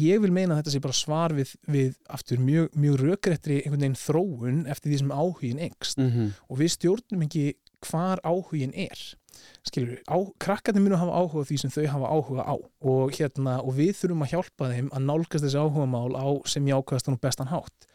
[0.00, 3.82] ég vil meina að þetta sé bara svar við, við aftur mjög, mjög rökrettri einhvern
[3.84, 6.30] veginn þróun eftir því sem áhugin engst mm -hmm.
[6.48, 7.44] og við stjórnum ekki
[7.86, 9.00] hvar áhugin er.
[9.64, 13.76] Skilur á, krakkarnir munu hafa áhuga því sem þau hafa áhuga á og, hérna, og
[13.78, 17.86] við þurfum að hjálpa þeim að nálgast þessi áhugamál á sem jákvæðastan og bestan hátt.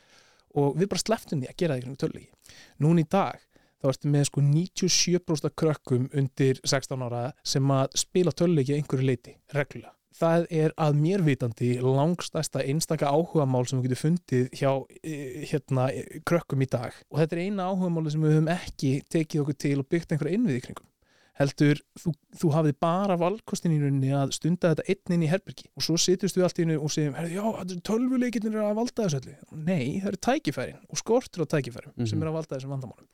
[0.56, 3.44] Og við bara sleftum því að gera það í tölvleiki núna í dag
[3.82, 9.36] þá ertu með sko 97% krökkum undir 16 ára sem að spila tölvleiki einhverju leiti,
[9.54, 15.16] reglulega það er að mér vitandi langstæsta einstaka áhugamál sem við getum fundið hjá e,
[15.52, 15.88] hérna,
[16.28, 16.96] krökkum í dag.
[17.12, 20.40] Og þetta er eina áhugamáli sem við höfum ekki tekið okkur til og byggt einhverja
[20.40, 20.92] innvið í kringum.
[21.36, 25.66] Heldur, þú, þú hafið bara valkostin í rauninni að stunda þetta einn inn í herbergi.
[25.76, 27.44] Og svo sitjumst við allt í hennu og segjum já,
[27.90, 29.36] tölvuleikinnir er að valda þessu öllu.
[29.52, 32.10] Nei, það eru tækifærin og skortur á tækifærin mm -hmm.
[32.14, 33.10] sem er að valda þessum vandamálum.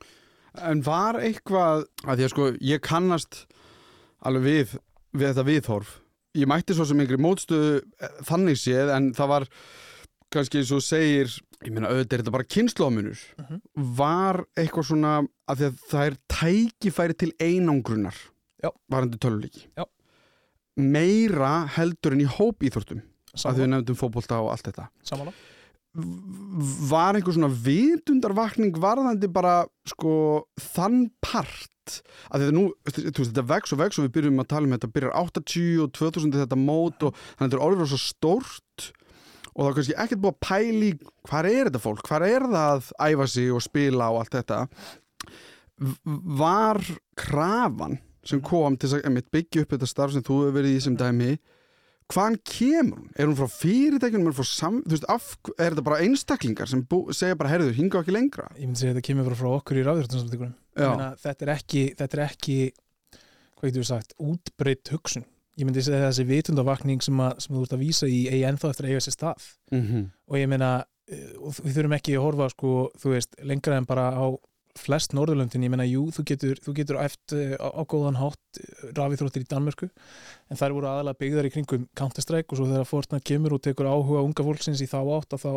[0.69, 3.41] En var eitthvað, að því að sko ég kannast
[4.21, 4.77] alveg við,
[5.17, 5.97] við þetta viðhorf
[6.35, 9.47] ég mætti svo sem einhverju mótstöðu eh, þannig séð en það var
[10.31, 11.27] kannski eins og segir
[11.61, 13.55] ég meina auðvitað er þetta bara kynnslóðmunur uh Mhm.
[13.57, 13.95] -huh.
[13.97, 18.15] var eitthvað svona að því að það er tækifæri til einangrunar
[18.89, 19.67] varandi töluleiki
[20.77, 25.33] meira heldur en í hópíþórtum að því við Sammála, nefndum fótbolta og allt þetta sammála.
[25.91, 30.13] Var einhver svona vitundarvakning varðandi bara sko
[30.55, 31.67] þann part?
[32.31, 34.75] Að þetta nú, þú veist, þetta vex og vex og við byrjum að tala um
[34.77, 38.91] þetta byrjar 80 og 2000 þetta mót og þannig að þetta er orðið svo stórt
[39.51, 40.91] og er kannski ekkert búið að pæli
[41.27, 44.61] hvað er þetta fólk, hvað er það að æfa sig og spila og allt þetta.
[46.39, 46.81] Var
[47.19, 50.95] krafan sem kom til að byggja upp þetta starf sem þú hefur verið í sem
[50.95, 51.33] dæmi
[52.13, 53.09] hvaðan kemur hún?
[53.15, 54.79] Er hún frá fyrirtækjunum, er hún frá sam...
[54.85, 58.47] Þú veist, af, er þetta bara einstaklingar sem bú, segja bara, herðu, hinga ekki lengra?
[58.57, 60.89] Ég myndi segja að þetta kemur frá, frá okkur í ráðjörðunsamtíkunum Já,
[61.25, 62.57] þetta er ekki, þetta er ekki
[63.61, 65.27] hvað getur við sagt, útbreytt hugsun.
[65.59, 68.71] Ég myndi segja þessi vitundavakning sem, að, sem þú ert að vísa í eigi ennþá
[68.71, 69.49] eftir að eiga sér stað.
[69.75, 70.69] Mm og ég meina,
[71.11, 74.25] eh, við þurfum ekki að horfa sko, þú veist, lengra en bara á
[74.79, 78.61] flest Norðurlöndin, ég meina, jú, þú getur þú getur æft eh, á, á góðan hátt
[78.97, 83.27] rafíþróttir í Danmörku en þær voru aðalega byggðar í kringum Counter-Strike og svo þegar Fortnite
[83.27, 85.53] kemur og tekur áhuga unga fólksins í þá átt að þá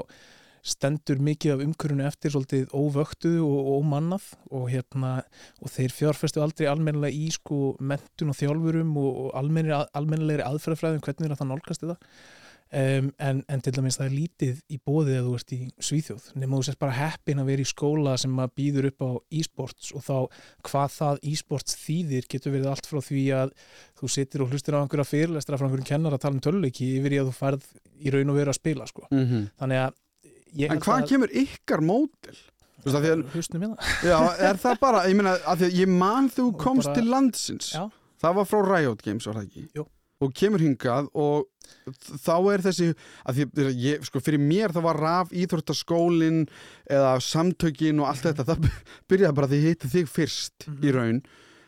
[0.64, 5.10] stendur mikið af umkörunu eftir svolítið óvöktuð og, ómannað og hérna
[5.60, 11.36] og þeir fjárfestu aldrei almennilega í sko mentun og þjálfurum og, almennilegri, aðferðafræðum hvernig er
[11.36, 11.98] að það nálgast þetta
[12.74, 15.58] um, en, en til dæmis það er lítið í bóðið að þú ert í
[15.88, 19.10] Svíþjóð nema þú sést bara heppin að vera í skóla sem að býður upp á
[19.40, 20.16] e-sports og þá
[20.68, 23.52] hvað það e-sports þýðir getur verið allt frá því að
[24.00, 27.14] þú sitir og hlustir á einhverja fyrirlestra frá einhverjum kennar að tala um töluleiki yfir
[27.14, 27.68] í að þú færð
[28.04, 29.06] í raun og veru að spila sko.
[29.60, 30.00] þannig að
[30.54, 32.36] En held hvaðan að- kemur ykkar mótil?
[34.04, 34.18] Já,
[34.50, 37.86] er það bara, ég að ég man þú komst bara- til landsins Já.
[38.24, 39.62] Það var frá Riot Games, var það ekki?
[39.74, 39.86] Jú.
[40.22, 41.48] Og kemur hingað og
[42.22, 42.86] þá er þessi,
[43.74, 46.44] ég, sko, fyrir mér það var raf íþróttaskólin
[46.90, 48.68] eða samtökin og allt þetta, það
[49.10, 50.84] byrjaði bara því ég hitti þig fyrst Mhm.
[50.86, 51.18] í raun,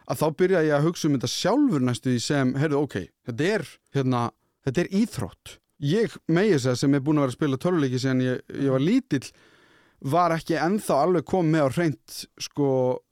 [0.07, 3.49] að þá byrjaði ég að hugsa um þetta sjálfur næstu því sem, heyrðu, ok, þetta
[3.57, 4.23] er, hérna,
[4.65, 5.57] þetta er íþrótt.
[5.83, 8.71] Ég, megi þess að sem er búin að vera að spila töluleiki síðan ég, ég
[8.73, 9.27] var lítill,
[10.07, 12.71] var ekki ennþá alveg komið með á reynd, sko,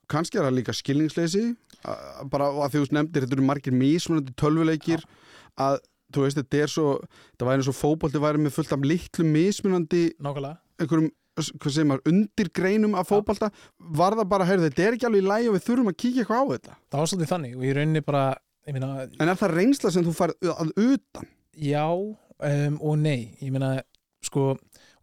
[0.08, 1.44] kannski er það líka skilningsleysi,
[1.84, 5.04] að- bara að því þú nefndir, þetta eru margir mismunandi tölvuleikir,
[5.60, 5.80] að
[6.14, 6.86] þú veist, þetta er svo,
[7.38, 11.86] það væri eins og fótbolti væri með fullt af litlum mismunandi Nákvæmlega einhverjum, hvað segir
[11.90, 13.48] maður, undirgreinum af fótbolta,
[13.98, 16.24] var það bara, heyrðu, þetta er ekki alveg í lægi og við þurfum að kíkja
[16.24, 16.76] eitthvað á þetta.
[16.90, 18.24] Það var svolítið þannig og í rauninni bara
[18.66, 18.90] ég meina,
[19.20, 21.30] En er það reynsla sem þú farið að utan?
[21.54, 23.72] já um, og nei, ég meina
[24.24, 24.54] sko,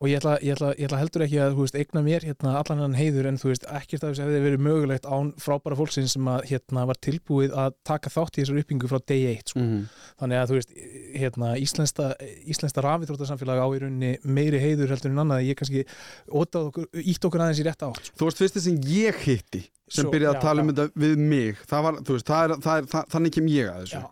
[0.02, 2.82] og ég ætla, ég, ætla, ég ætla heldur ekki að veist, eigna mér hérna allan
[2.82, 6.30] hann heiður en þú veist, ekkert af þessu hefði verið mögulegt án frábæra fólksins sem
[6.32, 9.62] að hérna var tilbúið að taka þátt í þessar uppbyggingu frá day 1 sko.
[9.62, 9.84] Mm.
[10.24, 10.74] þannig að þú veist,
[11.22, 15.86] hérna íslenska, rafitrótarsamfélag á í rauninni meiri heiður heldur en annað, ég kannski
[16.32, 18.18] okkur, ítt okkur aðeins í rétt átt sko.
[18.18, 21.22] Þú varst fyrsti sem ég hitti sem Svo, byrjaði að já, tala um þetta við
[21.22, 24.06] mig það var, veist, það er, það er, það, þannig kem ég að þessu Já.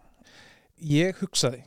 [0.90, 1.62] Ég hugsaði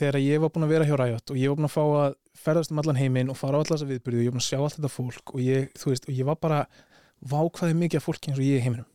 [0.00, 2.14] þegar ég var búin að vera hjá Riot og ég var búin að fá að
[2.40, 4.48] ferðast um allan heiminn og fara á allar þessa viðbyrðu og ég var búin að
[4.48, 6.62] sjá allt þetta fólk og ég, þú veist, og ég var bara
[7.30, 8.88] vákvæði mikið af fólki eins og ég í heiminum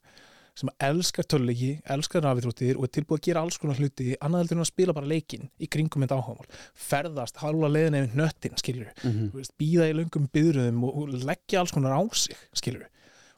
[0.56, 4.56] sem elskar töluleiki, elskar rafitróttir og er tilbúið að gera alls konar hluti annað heldur
[4.56, 6.62] en að spila bara leikinn í kringum þetta áhugamál.
[6.80, 9.34] Ferðast, halva leiðin ef nöttin skilur, mm -hmm.
[9.34, 12.88] þú veist, býða í löngum byðröðum og, og leggja alls konar á sig skilur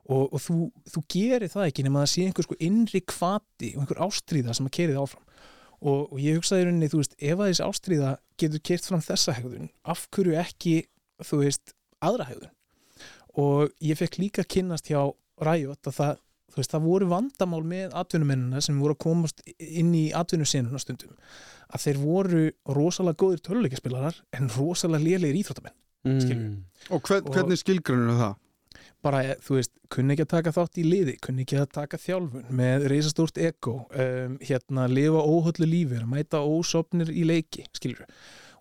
[0.07, 3.83] og, og þú, þú gerir það ekki nema að sé einhver sko innri kvati og
[3.83, 5.26] einhver ástríða sem að keri það áfram
[5.81, 8.11] og, og ég hugsaði rauninni, þú veist, ef að þessi ástríða
[8.41, 10.75] getur kert fram þessa hegðun af hverju ekki,
[11.23, 12.53] þú veist aðra hegðun
[13.37, 15.03] og ég fekk líka kynnast hjá
[15.45, 16.15] Riot að það,
[16.49, 21.13] þú veist, það voru vandamál með atvinnumennina sem voru að komast inn í atvinnusenuna stundum
[21.67, 22.41] að þeir voru
[22.73, 25.77] rosalega góðir töluleikaspilarar en rosalega lélegir íþróttamenn
[26.23, 26.49] skilur.
[26.89, 28.35] Og, hvern, Og- hvernig skilgrunir það?
[29.05, 31.99] Bara, eh, þú veist, kunni ekki að taka þátt í liði, kunni ekki að taka
[32.01, 38.05] þjálfun með reysastórt ego um, hérna, lifa óhöllu lífið mæta ósopnir í leiki, skilur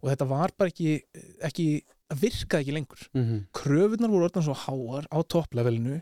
[0.03, 0.99] og þetta var bara ekki,
[1.45, 1.67] ekki
[2.13, 3.01] að virka ekki lengur.
[3.17, 3.41] Mm -hmm.
[3.57, 5.97] kröfunar voru orðan svo háar á topplevelinu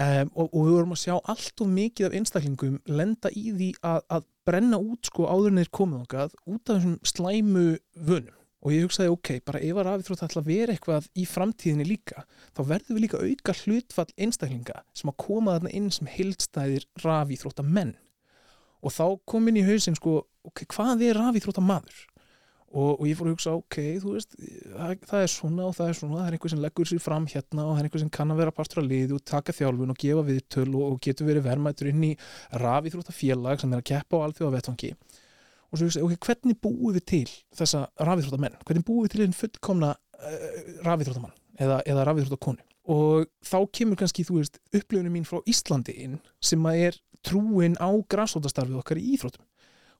[0.00, 3.70] um, og, og við vorum að sjá allt og mikið af einstaklingum lenda í því
[3.82, 8.74] að, að brenna út sko áður þeir komið okkar út af þessum slæmu vönum og
[8.74, 12.60] ég hugsaði ok, bara ef að rafið ætla að vera eitthvað í framtíðinni líka þá
[12.74, 16.10] verðum við líka auka hlutfall einstaklinga sem að koma þarna inn sem
[17.40, 17.94] þrótt að menn
[18.80, 21.98] og þá kom inn í hausin sko, ok, hvað er rafið þrótt að maður
[22.70, 25.88] og, og ég fór að hugsa, ok, þú veist það, það er svona og það
[25.90, 28.12] er svona það er einhver sem leggur sér fram hérna og það er einhver sem
[28.14, 31.30] kann að vera partur að liði og taka þjálfun og gefa viðtöl og, og getur
[31.30, 32.12] verið vermaður inn í
[32.62, 34.92] rafíþróttafélag sem er að keppa á alþjóða vettvangi
[35.70, 39.36] og svo hugsa, ok, hvernig búum við til þessa rafíþróttamenn, hvernig búum við til einn
[39.36, 42.64] fullkomna uh, eh, rafíþróttamann eða, eða rafíþróttakonu?
[42.90, 47.76] Og þá kemur kannski, þú veist, upplifunum mín frá Íslandi inn sem að er trúin
[47.78, 49.44] á græsótastarfið okkar í íþróttum.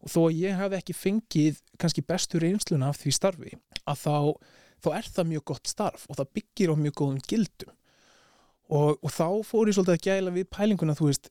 [0.00, 3.52] Og þó ég hef ekki fengið kannski bestur einsluna af því starfi
[3.84, 4.14] að þá,
[4.80, 7.74] þá er það mjög gott starf og það byggir á mjög góðum gildum.
[8.70, 11.30] Og, og þá fór ég svolítið að gæla við pælinguna þú veist,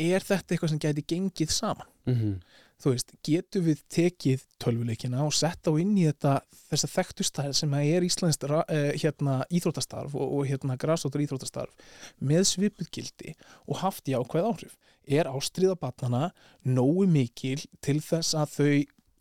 [0.00, 1.88] er þetta eitthvað sem gæti gengið saman?
[2.08, 2.34] Mm -hmm.
[2.80, 6.38] Þú veist, getur við tekið tölvuleikina og sett á inn í þetta
[6.70, 12.46] þess að þekktustæð sem er Íslands eh, hérna, íþrótastarf og, og hérna græsóttur íþrótastarf með
[12.52, 13.34] svipuð gildi
[13.66, 14.76] og haft jákvæð áhrif?
[15.10, 16.30] Er ástriða batnana
[16.64, 18.72] nógu mikil til þess að þau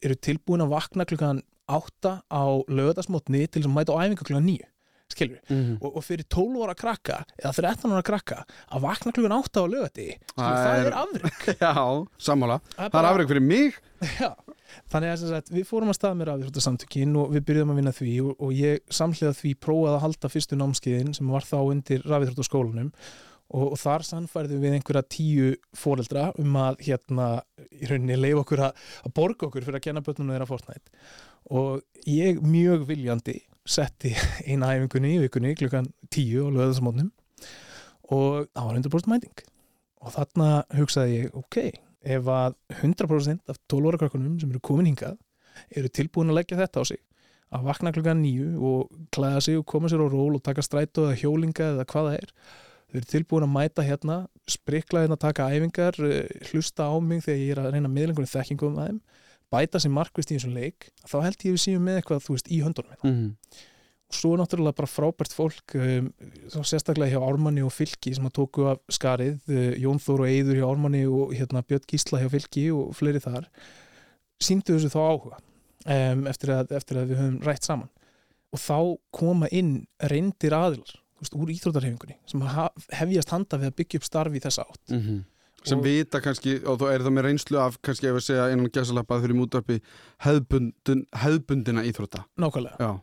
[0.05, 4.47] eru tilbúin að vakna klukkan 8 á löðasmotni til þess að mæta á æfinga klukkan
[4.49, 4.69] 9
[5.13, 5.77] skilur, mm -hmm.
[5.81, 9.65] og, og fyrir 12 ára krakka eða 13 ára krakka að vakna klukkan 8 á
[9.67, 13.79] lögati það er afrygg Já, sammála, það er afrygg fyrir mig.
[14.21, 14.35] Já,
[14.91, 18.13] þannig að sagt, við fórum að stað með rafíþróttasamtökin og við byrjuðum að vinna því
[18.23, 22.93] og, og ég samhliða því prófaði að halda fyrstu námskiðin sem var þá undir rafíþróttaskólanum
[23.49, 27.29] og, og þar sannfærðum við einhverja tíu fóreldra um að hérna
[27.73, 30.93] í rauninni leif okkur að, að borga okkur fyrir að kenna börnunum þeirra Fortnite.
[31.55, 33.39] Og ég mjög viljandi
[33.69, 34.15] setti
[34.49, 37.11] eina æfingunni í vikunni klukkan tíu á löðasamotnum
[38.09, 39.43] og það var 100% mæting.
[39.99, 41.57] Og þarna hugsaði ég ok,
[42.15, 45.19] ef að 100% af 12 óra krakkunum sem eru komin hingað
[45.75, 47.01] eru tilbúin að leggja þetta á sig
[47.49, 51.07] að vakna klukkan nýju og klæða sig og koma sér á ról og taka strætó
[51.07, 52.33] eða hjólinga eða hvaða er
[52.89, 54.17] þau eru tilbúin að mæta hérna
[54.49, 58.29] sprikla hérna að taka æfingar eh, hlusta á mig þegar ég er að reyna meðlengunni
[58.29, 59.01] þekkingum um aðeim,
[59.53, 62.49] bæta sem markvist í þessum leik, þá held ég við síðan með eitthvað þú veist
[62.51, 63.59] í höndunum mm -hmm.
[64.09, 66.13] og svo er náttúrulega bara frábært fólk um,
[66.61, 70.59] sérstaklega hjá Ármanni og Fylki sem að tóku af skarið uh, Jón Þór og Eidur
[70.59, 73.49] hjá Ármanni og hérna, Björn Gísla hjá Fylki og fleiri þar
[74.39, 75.37] síndu þessu þá áhuga
[75.85, 77.89] um, eftir, að, eftir að við höfum rætt saman
[78.49, 82.43] og þá koma inn reyndir aðilar veist, úr íþrótarhefingunni sem
[82.97, 85.19] hefjast handa við að byggja upp starfi í þessa átt mm -hmm.
[85.67, 88.71] Sem vita kannski, og þú er það með reynslu af kannski ef við segja einan
[88.73, 89.79] gæsalapað fyrir mútarpi
[90.25, 92.93] hefðbundin, hefðbundina íþróta Nákvæmlega.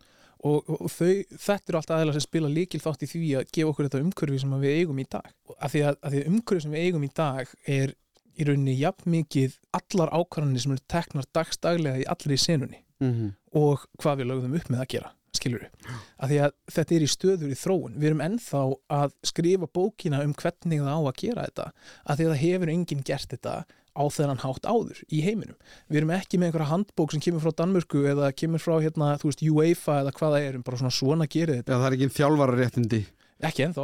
[0.47, 3.71] Og, og þau, þetta eru allt aðeins sem spila líkil þátt í því að gefa
[3.71, 5.31] okkur þetta umhverfi sem við eigum í dag.
[5.57, 7.95] Af því að, að því umhverfi sem við eigum í dag er
[8.37, 13.13] í rauninni jafn mikið allar ákvarðanir sem eru teknar dagstaglega í allir í senunni mm
[13.13, 13.31] -hmm.
[13.61, 17.07] og hvað við lögum upp með að gera skilur við, af því að þetta er
[17.07, 18.63] í stöður í þróun, við erum ennþá
[18.99, 21.67] að skrifa bókina um hvernig það á að gera þetta,
[22.05, 23.57] af því að það hefur enginn gert þetta
[23.97, 25.57] á þennan hátt áður í heiminum,
[25.89, 29.31] við erum ekki með einhverja handbók sem kemur frá Danmörku eða kemur frá hérna, þú
[29.31, 31.73] veist, UEFA eða hvaða er, bara svona svona gerir þetta.
[31.73, 33.01] Já, það er ekki þjálfararéttindi
[33.45, 33.83] Ekki ennþá,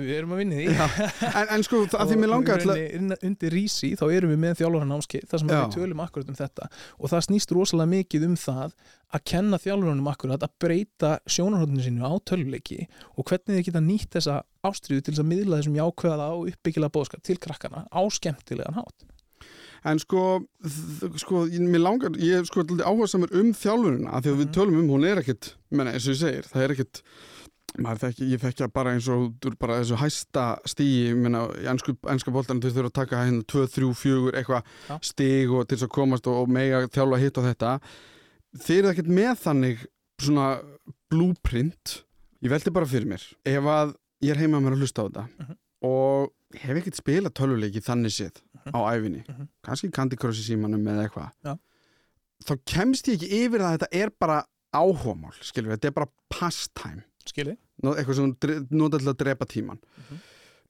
[0.00, 0.64] við erum að vinna því.
[1.28, 2.64] En, en sko, að því mér langar
[3.28, 6.66] Undir Rísi, þá erum við með þjálfurarnámski þar sem við tölum akkurat um þetta.
[6.98, 8.74] Og það snýst rosalega mikið um það
[9.14, 12.80] að kenna þjálfurarnum akkurat að breyta sjónarhóttinu sínu á töluleiki
[13.14, 16.94] og hvernig þið geta nýtt þessa ástriðu til þess að miðla þessum jákvæða á uppbyggilega
[16.98, 19.06] bóðskap til krakkana á skemmtilegan hátt.
[19.86, 20.40] En sko,
[21.22, 24.54] sko, mér langar, ég er sko áhersam samar um þjálfurina, því að við mhm.
[24.56, 25.94] tölum um, hún er ekkit, menna,
[27.76, 32.88] Þekki, ég fekkja bara eins og bara þessu hæsta stígi í ennska bóltan þú þurfa
[32.88, 34.96] að taka hérna 2, 3, 4 eitthvað ja.
[35.04, 37.74] stíg og til þess að komast og, og mega þjálfa hitt og þetta
[38.64, 39.84] þeir eru ekkert með þannig
[40.18, 40.48] svona
[41.12, 42.00] blúprint
[42.42, 45.24] ég veldi bara fyrir mér ef að ég er heima með að hlusta á þetta
[45.26, 45.48] uh mhm.
[45.48, 45.58] -huh.
[45.92, 48.70] og hef ekkert spila töluleiki þannig séð uh mhm.
[48.72, 48.78] -huh.
[48.80, 49.42] á æfinni uh mhm.
[49.42, 49.48] -huh.
[49.62, 51.58] kannski Candy Crush í símanum eða eitthvað ja.
[52.48, 55.96] þá kemst ég ekki yfir það að þetta er bara áhómál, skilur við, þetta er
[55.96, 57.56] bara pastime Skilji.
[57.84, 58.34] Eitthvað sem
[58.70, 59.78] nota til að drepa tíman.
[59.78, 60.26] Mm -hmm.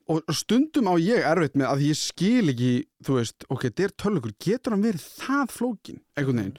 [0.09, 2.73] Og stundum á ég erfitt með að ég skil ekki,
[3.05, 6.59] þú veist, ok, þetta er tölvökur, getur hann verið það flókin, einhvern veginn.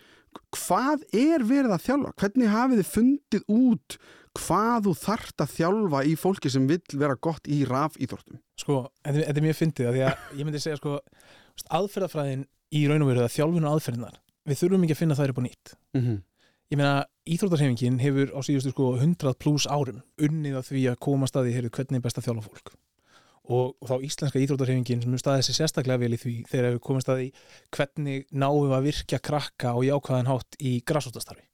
[0.53, 2.13] Hvað er verið að þjálfa?
[2.13, 3.97] Hvernig hafið þið fundið út
[4.37, 9.35] hvað þú þart að þjálfa í fólki sem vill vera gott í rafíþróttum Sko, þetta
[9.35, 10.97] er mjög fyndið að ég myndi segja sko
[11.79, 15.33] aðferðafræðin í raun og veru að þjálfun og aðferðinar við þurfum ekki að finna þær
[15.33, 16.19] upp á nýtt mm -hmm.
[16.69, 21.29] Ég meina, íþróttarhefingin hefur á síðustu sko 100 pluss árum unnið að því að koma
[21.29, 22.73] staði hér hvernig er best að þjálfa fólk?
[23.49, 27.01] Og, og þá íslenska íþróttarhefingin sem staðið sér sérstaklega vel í því þegar við komum
[27.01, 27.31] staði
[27.73, 31.47] hvernig náum að virkja krakka og jákvæðan hátt í græsóttastarfi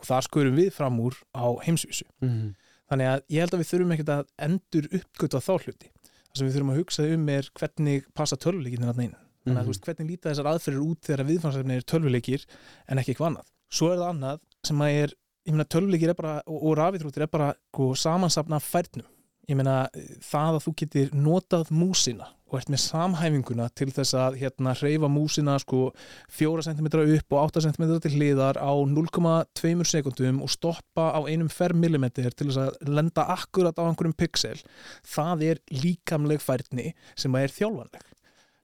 [0.00, 2.06] og þar skurum við fram úr á heimsvísu.
[2.24, 2.54] Mm
[2.90, 5.90] þannig að ég held að við þurfum ekkert að endur uppgötu á þá hluti.
[6.24, 9.16] Það sem við þurfum að hugsa um er hvernig passa tölvuleikin þarna inn.
[9.44, 12.46] Þannig að þú veist hvernig líta þessar aðferðir út þegar viðfansefni tölvuleikir
[12.88, 13.50] en ekki eitthvað annað?
[13.74, 17.26] Svo er það annað sem að er ég meina tölvuleikir er bara og, og rafíþróttir
[17.26, 19.08] er bara sko, samansapna færnum.
[19.44, 19.82] Ég meina
[20.24, 25.10] það að þú getur notað músina og ert með samhæfinguna til þess að hérna hreyfa
[25.10, 25.88] músina sko
[26.32, 31.50] 4 cm upp og 8 cm til hliðar á 0,2 sekundum og stoppa á einum
[31.52, 34.64] fermillimeter til þess að lenda akkurat á einhverjum pixel.
[35.04, 38.13] Það er líkamleg færni sem að er þjálfanleg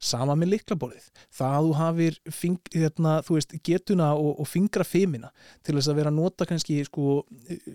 [0.01, 4.87] sama með liklaborðið það að þú hafir fing, hérna, þú veist, getuna og, og fingra
[4.87, 5.33] fimina
[5.67, 7.21] til þess að vera að nota kannski sko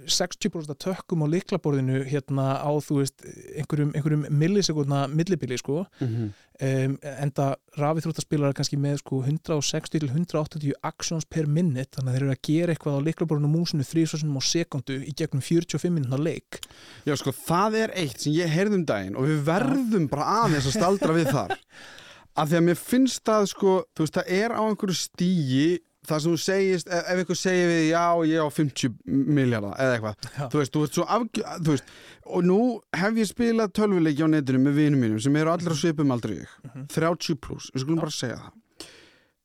[0.09, 6.85] 60% tökkum á liklaborðinu hérna á þú veist einhverjum, einhverjum millisekundna millibili sko Mm -hmm.
[6.85, 12.23] um, enda rafithróttaspilar kannski með sko 160 til 180 actions per minute þannig að þeir
[12.23, 16.59] eru að gera eitthvað á liklaborðinu músinu þrísvarsunum á sekundu í gegnum 45 minúna leik.
[17.05, 20.65] Já sko það er eitt sem ég heyrði um daginn og við verðum bara aðeins
[20.65, 21.57] að staldra við þar
[22.35, 25.67] af því að mér finnst það sko þú veist það er á einhverju stígi
[26.05, 29.93] það sem þú segist, ef, ef einhver segir við já ég á 50 miljardar eða
[29.95, 30.43] eitthvað, Já.
[30.53, 31.87] þú veist, þú veist svo afgjö, þú veist,
[32.25, 32.59] og nú
[32.93, 36.35] hef ég spilað tölvuleiki á netinu með vinum mínum sem eru allir á svipum aldrei
[36.43, 36.51] ég,
[36.93, 38.53] 30 pluss, við skulum bara segja það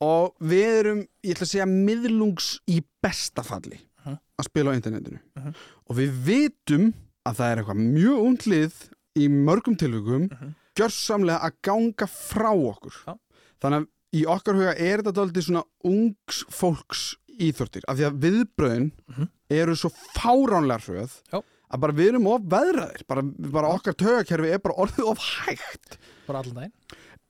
[0.00, 4.16] og við erum, ég ætla að segja miðlungs í besta falli Mhm.
[4.40, 5.55] að spila á internetinu Mhm.
[5.88, 6.92] og við vitum
[7.26, 8.72] að það er eitthvað mjög undlið
[9.16, 10.55] í mörgum tilvikum Mhm.
[10.78, 13.14] Gjörsamlega að ganga frá okkur Já.
[13.62, 13.88] þannig að
[14.20, 17.02] í okkar huga er þetta daldið svona ungs fólks
[17.40, 19.28] íþórtir af því að viðbröðin Mhm.
[19.50, 21.38] eru svo fáránlega hröð Já.
[21.70, 25.98] að bara við erum of veðraðir bara, bara okkar tögakerfi er bara orðið of hægt
[26.26, 26.72] bara allan daginn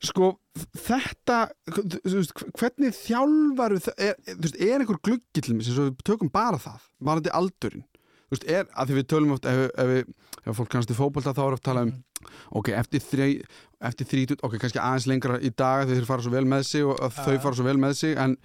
[0.00, 0.38] sko
[0.80, 1.50] þetta
[2.04, 6.80] veist, hvernig þjálfaru þ- er, er einhver gluggi til mig sem við tökum bara það,
[7.04, 7.84] þetta aldurinn
[8.30, 10.14] þú veist, er, að því við tölum oft ef, ef, við,
[10.46, 11.94] ef fólk kannast í fótbolta þá er oft talað um
[12.60, 13.30] ok, eftir þrei
[13.90, 16.84] eftir þrítut, ok, kannski aðeins lengra í dag þegar þeir fara svo vel með sig
[16.84, 18.36] og að þau fara svo vel með sig en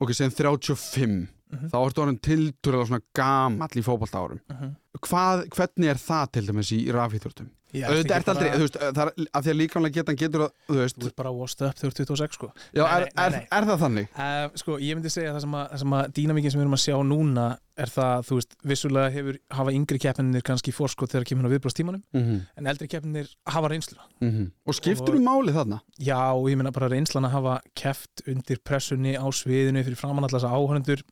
[0.00, 1.70] ok, sem 35 Mhm.
[1.72, 4.74] þá ertu orðin tilturlega svona gamall í fótbolta árum Mhm.
[5.00, 7.48] Hvað, hvernig er það til dæmis í rafhýþjórtum?
[7.68, 10.76] Auðvitað ert aldrei, þú veist, það er af því að líkamlega getan getur að, þú
[10.78, 13.24] veist Þú ert bara washed up þegar þú ert 26 sko Já, Nei, er, nei,
[13.26, 13.46] er, nei.
[13.58, 14.06] er það þannig?
[14.16, 16.64] uh, Sko, ég myndi segja að það sem að, það sem að dýnamíkin sem við
[16.64, 17.46] erum að sjá núna
[17.78, 22.02] er það, þú veist, vissulega hefur hafa yngri keppninir kannski fórskot þegar kemur á viðbrástímanum,
[22.10, 22.40] Mm -hmm.
[22.58, 24.02] en eldri keppninir hafa reynsluna.
[24.66, 25.78] Og skiptur þú máli þarna?
[26.00, 30.42] Já, ég meina bara reynslan að hafa keppt undir pressunni á sviðinu fyrir framann alltaf
[30.42, 31.02] þessa áhörnendur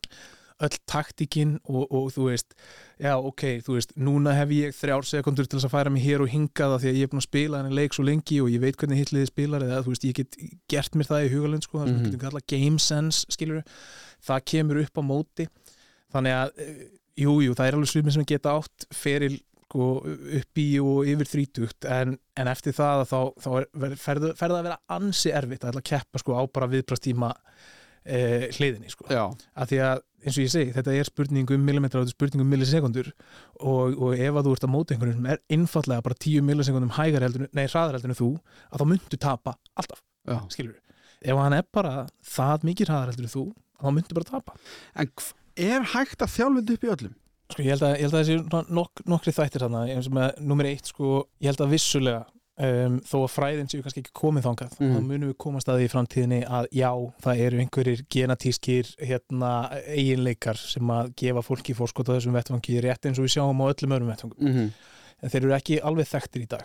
[0.64, 2.54] öll taktikinn og, og þú veist
[3.02, 6.22] já ok, þú veist, núna hef ég þrjár sekundur til þess að færa mig hér
[6.24, 8.48] og hingað af því að ég er búin að spila henni leik svo lengi og
[8.54, 10.38] ég veit hvernig hitliði spilar eða þú veist, ég get
[10.72, 12.04] gert mér það í hugalund sko, það sem Mhm.
[12.06, 13.62] við getum kallað game sense skilur,
[14.24, 15.48] það kemur upp á móti
[16.14, 16.86] þannig að, eh,
[17.20, 19.86] jú, það er alveg svipin sem geta átt feril sko,
[20.40, 24.56] upp í og yfir þrítugt en, en eftir það að þá, þá er, ferðu, ferðu
[24.60, 27.32] að vera ansi erfitt að keppa sko, á bara viðbrastíma
[28.06, 29.08] eh, hliðinni sko.
[29.10, 32.16] Að því að eins og ég segi, þetta er spurning um millimetra og þetta er
[32.16, 33.10] spurning um millisekundur
[33.60, 36.94] og, og ef að þú ert að móta einhvern sem er innfallega bara 10 millisekundum
[36.96, 38.30] hægar heldur, nei, hraðar heldur en þú
[38.70, 40.38] að þá myndu tapa alltaf, já.
[40.50, 40.80] skilur
[41.22, 41.94] ef hann er bara
[42.26, 43.44] það mikið hraðar heldur en þú
[43.76, 44.58] þá myndu bara tapa
[44.96, 45.12] En
[45.56, 47.14] er hægt að þetta upp í öllum?
[47.52, 50.40] sko, ég held að, ég held að þessi nok nokkri þættir þarna, eins og með
[50.42, 52.24] nummer eitt sko, ég held að vissulega
[52.58, 54.94] um, þó að fræðin séu kannski ekki komið þangað Mhm.
[54.96, 56.90] þá munum við komast að því í framtíðinni að já,
[57.26, 59.52] það eru einhverjir genatískir hérna,
[59.86, 63.66] eiginleikar sem að gefa fólki fórskot á þessum vettfangi rétt eins og við sjáum á
[63.72, 64.40] öllum öðrum vettvangum.
[64.40, 64.70] Mm -hmm.
[65.22, 66.64] en þeir eru ekki alveg þekktir í dag.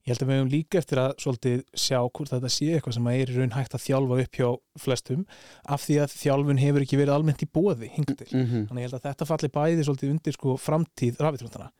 [0.00, 3.04] Ég held að við hefum líka eftir að svolítið sjá hvort þetta sé eitthvað sem
[3.06, 4.48] að er raun hægt að þjálfa upp hjá
[4.80, 5.26] flestum
[5.68, 8.28] af því að þjálfun hefur ekki verið almennt í bóði hingað til.
[8.32, 11.70] Mm þannig að ég held að þetta falli bæði svolítið undir sko framtíð rafitróntana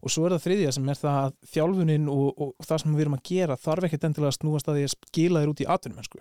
[0.00, 3.04] og svo er það þriðja sem er það að þjálfunin og, og, það sem við
[3.04, 5.70] erum að gera þarf ekkert endilega að snúast að því að skila þér út í
[5.76, 6.20] atvinnumennsku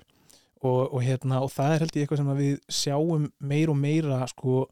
[0.60, 4.24] og, og, hérna, og það er held ég eitthvað sem við sjáum meir og meira
[4.32, 4.66] sko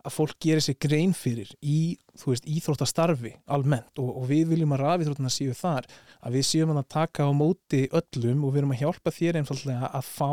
[0.00, 3.92] að fólk gerir sér grein fyrir í, veist, íþróttastarfi almennt.
[4.00, 5.88] Og, við viljum að rafíþróttina séu þar
[6.20, 9.90] að við séum að taka á móti öllum og við erum að hjálpa þér einfallega
[9.92, 10.30] að fá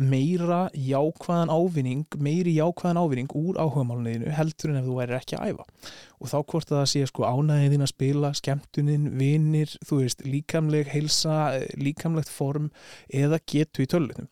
[0.00, 5.52] meira jákvæðan ávinning, meiri jákvæðan ávinning úr áhugamálunniðinu heldur en ef þú væri ekki að
[5.52, 5.66] æfa.
[6.20, 10.90] Og þá hvort að það sé sko ánæðin að spila, skemmtunin, vinnir, þú veist, líkamleg
[10.92, 11.38] heilsa,
[11.80, 12.70] líkamlegt form
[13.08, 14.30] eða getu í tölulegnum.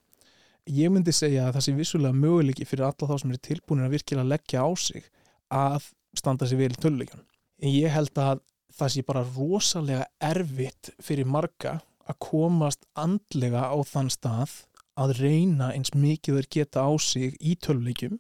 [0.69, 3.95] Ég myndi segja að það sé vissulega möguleiki fyrir alla þá sem eru tilbúinir að
[3.97, 5.07] virkilega leggja á sig
[5.49, 7.25] að standa sér vel í töluleikjum.
[7.65, 8.43] En ég held að
[8.79, 14.55] það sé bara rosalega erfitt fyrir marga að komast andlega á þann stað
[14.99, 18.19] að reyna eins mikið þeir geta á sig í töluleikjum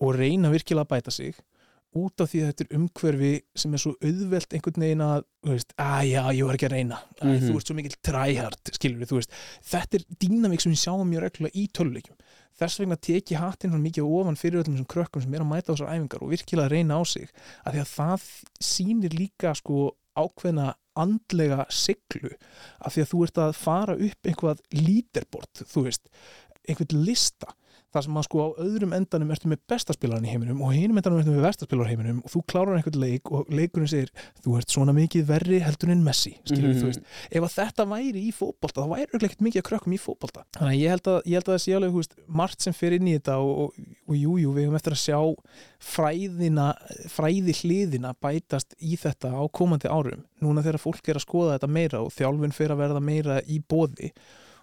[0.00, 1.38] og reyna virkilega að bæta sig
[1.96, 5.54] út af því að þetta er umhverfi sem er svo auðvelt einhvern veginn að, þú
[5.56, 6.98] veist, að já, ég var ekki að reyna.
[7.18, 7.48] Að mm -hmm.
[7.48, 9.32] þú ert svo mikil tryhard, skilur við, þú veist.
[9.72, 12.16] Þetta er dýnamík sem við sjáum mjög reglulega í töluleikjum
[12.60, 15.72] þess vegna teki hattin hann mikið ofan fyrir öllum þessum krökkum sem er að mæta
[15.72, 17.30] á þessar æfingar og virkilega að reyna á sig
[17.64, 18.26] að því að það
[18.70, 19.86] sýnir líka sko
[20.18, 20.66] ákveðna
[21.00, 22.32] andlega siglu
[22.80, 26.12] af því að þú ert að fara upp einhvað líderbort, þú veist
[26.68, 27.54] einhvern lista
[27.94, 31.20] þar sem að sko á öðrum endanum ertu með bestaspilarinn í heiminum og hinum endanum
[31.22, 34.12] ertu með verstaspilar í heiminum og þú klárar einhvern leik og leikurinn segir
[34.44, 37.04] þú ert svona mikið verri heldur en Messi skilur, mm -hmm.
[37.30, 40.74] ef að þetta væri í fókbalta þá væri ekkert mikið að krökkum í fókbalta þannig
[40.74, 43.14] að ég held að, ég held að það sé alveg margt sem fer inn í
[43.18, 43.74] þetta og,
[44.08, 45.18] jújú, jú, við hefum eftir að sjá
[45.80, 46.74] fræðina,
[47.08, 50.26] fræði hliðina bætast í þetta á komandi árum.
[50.44, 53.60] Núna þegar fólk er að skoða þetta meira og þjálfun fer að verða meira í
[53.60, 54.12] bóði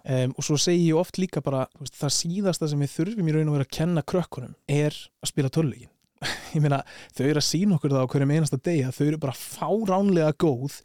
[0.08, 3.32] Um, og svo segi ég oft líka bara veist, það síðasta sem við þurfum í
[3.34, 5.92] raun og vera að kenna krökkunum er að spila töluleikin
[6.54, 6.78] ég meina
[7.14, 10.32] þau eru að sína okkur það á hverjum einasta degi að þau eru bara fáránlega
[10.40, 10.78] góð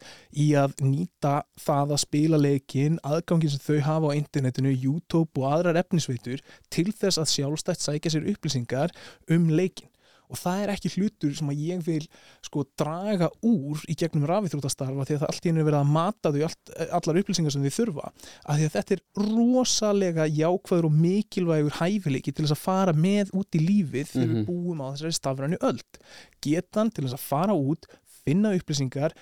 [0.44, 1.32] í að nýta
[1.64, 6.90] það að spila leikin, aðgangin sem þau hafa á internetinu, YouTube og aðrar efnisveitur til
[6.92, 8.94] þess að sjálfstætt sækja sér upplýsingar
[9.32, 9.90] um leikin
[10.30, 12.02] og það er ekki hlutur sem að ég vil
[12.44, 15.92] sko draga úr í gegnum rafithrótastarfa því að það allt í hennu er verið að
[15.96, 16.56] mata þau all,
[16.98, 22.32] allar upplýsingar sem þau þurfa að því að þetta er rosalega jákvæður og mikilvægur hæfileiki
[22.32, 24.40] til þess að fara með út í lífið þegar mm -hmm.
[24.40, 24.48] við mhm.
[24.48, 25.82] búum á þessari stafrænu öll
[26.44, 27.88] getan til þess að fara út
[28.24, 29.14] finna upplýsingar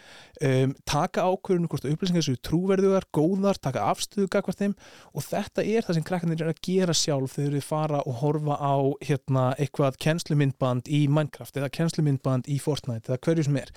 [0.42, 4.74] um, taka ákvörðunum hvort upplýsingar séu trúverðugar, góðar, taka afstöðu gagvart þeim
[5.12, 8.58] og þetta er það sem krakkarnir er að gera sjálf þegar við fara og horfa
[8.58, 13.72] á hérna, eitthvað kennslumyndband í Minecraft eða kennslumyndband í Fortnite eða hverju sem er.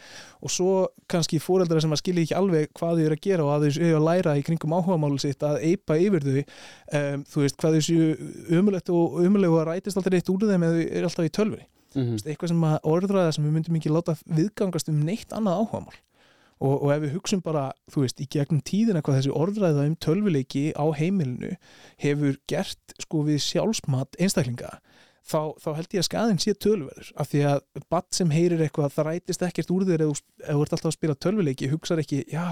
[0.45, 0.71] Og svo
[1.11, 3.85] kannski fóreldra sem að skilja ekki alveg hvað þau eru að gera og að þau
[3.89, 7.77] eru að læra í kringum áhugamálu sitt að eipa yfir þau um, þú veist hvað
[7.77, 8.05] þau séu
[8.59, 10.13] umulegt og umulegu að rætist alltaf
[11.95, 12.25] mm -hmm.
[12.25, 15.99] eitthvað sem að orðræða sem við myndum ekki láta viðgangast um neitt annað áhugamál.
[16.55, 19.95] Og, og ef við hugsun bara, þú veist, í gegnum tíðina hvað þessi orðræða um
[19.99, 21.57] tölvileiki á heimilinu
[21.99, 24.79] hefur gert sko við sjálfsmat einstaklinga
[25.25, 28.93] þá, þá held ég að skadinn sé tölverður af því að badd sem heyrir eitthvað
[28.95, 32.45] það rætist ekkert úr þér ef þú ert alltaf að spila tölvileiki, hugsaður ekki, já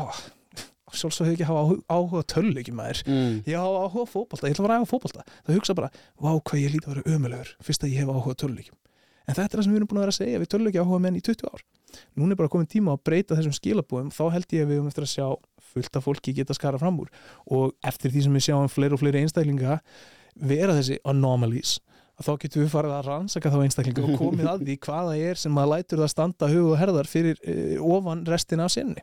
[0.94, 3.00] sjálfsög hefur ekki hafa áhuga töluleikjum maður.
[3.08, 3.38] Mm.
[3.50, 5.90] ég hafa áhuga fókbalta, ég ætla að vera áhuga fókbalta það hugsa bara,
[6.22, 8.78] vá hvað ég líti að vera ömulegur fyrst að ég hef áhuga töluleikjum
[9.28, 10.84] en þetta er það sem við erum búin að vera að segja við tölum ekki
[10.84, 11.64] áhuga menn í 20 ár.
[12.20, 14.90] Núna er bara komin tíma að breyta þessum skilabúum þá held ég að við um
[14.90, 15.28] eftir að sjá
[15.74, 17.10] fullt af fólki geta skara fram úr.
[17.54, 19.80] Og eftir því sem við sjáum fleiri og fleiri einstaklinga
[20.34, 21.78] vera þessi anomalies
[22.20, 25.40] að þá getum við farið að rannsaka þá einstaklinga og komið að því hvaða er
[25.42, 29.02] sem að lætur það standa hug og herðar fyrir uh, ofan restina af sinni.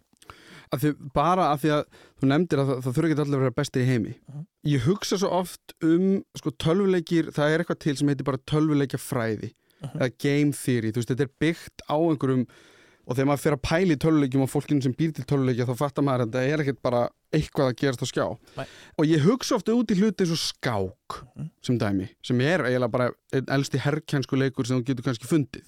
[0.70, 1.80] Að því, bara af því að
[2.20, 4.12] þú nefndir að það, það þurfa ekki allir að vera besti í heimi.
[4.30, 4.44] -huh.
[4.70, 9.02] ég hugsa svo oft um sko, tölvuleikir, það er eitthvað til sem heitir bara tölvuleikja
[9.02, 9.50] fræði
[9.82, 10.12] uh -huh.
[10.18, 12.46] game theory, þú veist, þetta er byggt á einhverjum
[13.10, 16.06] og þegar maður fyrir að pæli töluleikjum og fólkinu sem býr til töluleikja þá fattar
[16.06, 17.00] maður að þetta er ekkert bara
[17.34, 18.26] eitthvað að gerast á skjá
[18.58, 18.66] Nei.
[18.98, 21.48] og ég hugsa ofta út í hluti eins og skák -huh.
[21.62, 25.66] sem dæmi, sem er eiginlega bara einn elsti herrkjænsku leikur sem þú getur kannski fundið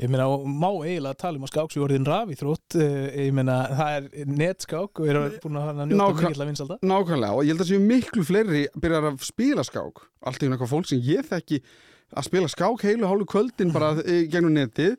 [0.00, 3.68] Ég meina, má eiginlega tala um að skák sem voruðin rafi þrótt, eh, ég meina,
[3.68, 6.78] það er netskák og við erum búin að njóta mikið að vinsalda.
[6.82, 10.72] Nákvæmlega og ég held að séu miklu fleiri byrjar að spila skák allt í einhverja
[10.72, 11.60] fólk sem ég þekki
[12.10, 14.96] að spila skák heilu hálfu kvöldin bara gegnum netið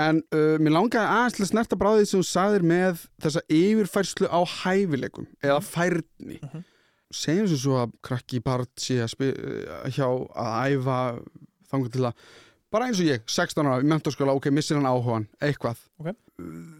[0.00, 5.28] en uh, mér langaði aðeins snerta bráðið sem þú sagðir með þessa yfirfærslu á hæfileikum
[5.42, 5.66] eða mhm.
[5.68, 6.62] færni uh -huh.
[7.12, 11.00] segjum sem svo að krakki part sé að spila hjá að æfa
[11.70, 12.14] þangar til að
[12.70, 16.14] bara eins og ég, 16 ára, í mentorskóla, ok, missir hann áhugan, eitthvað okay.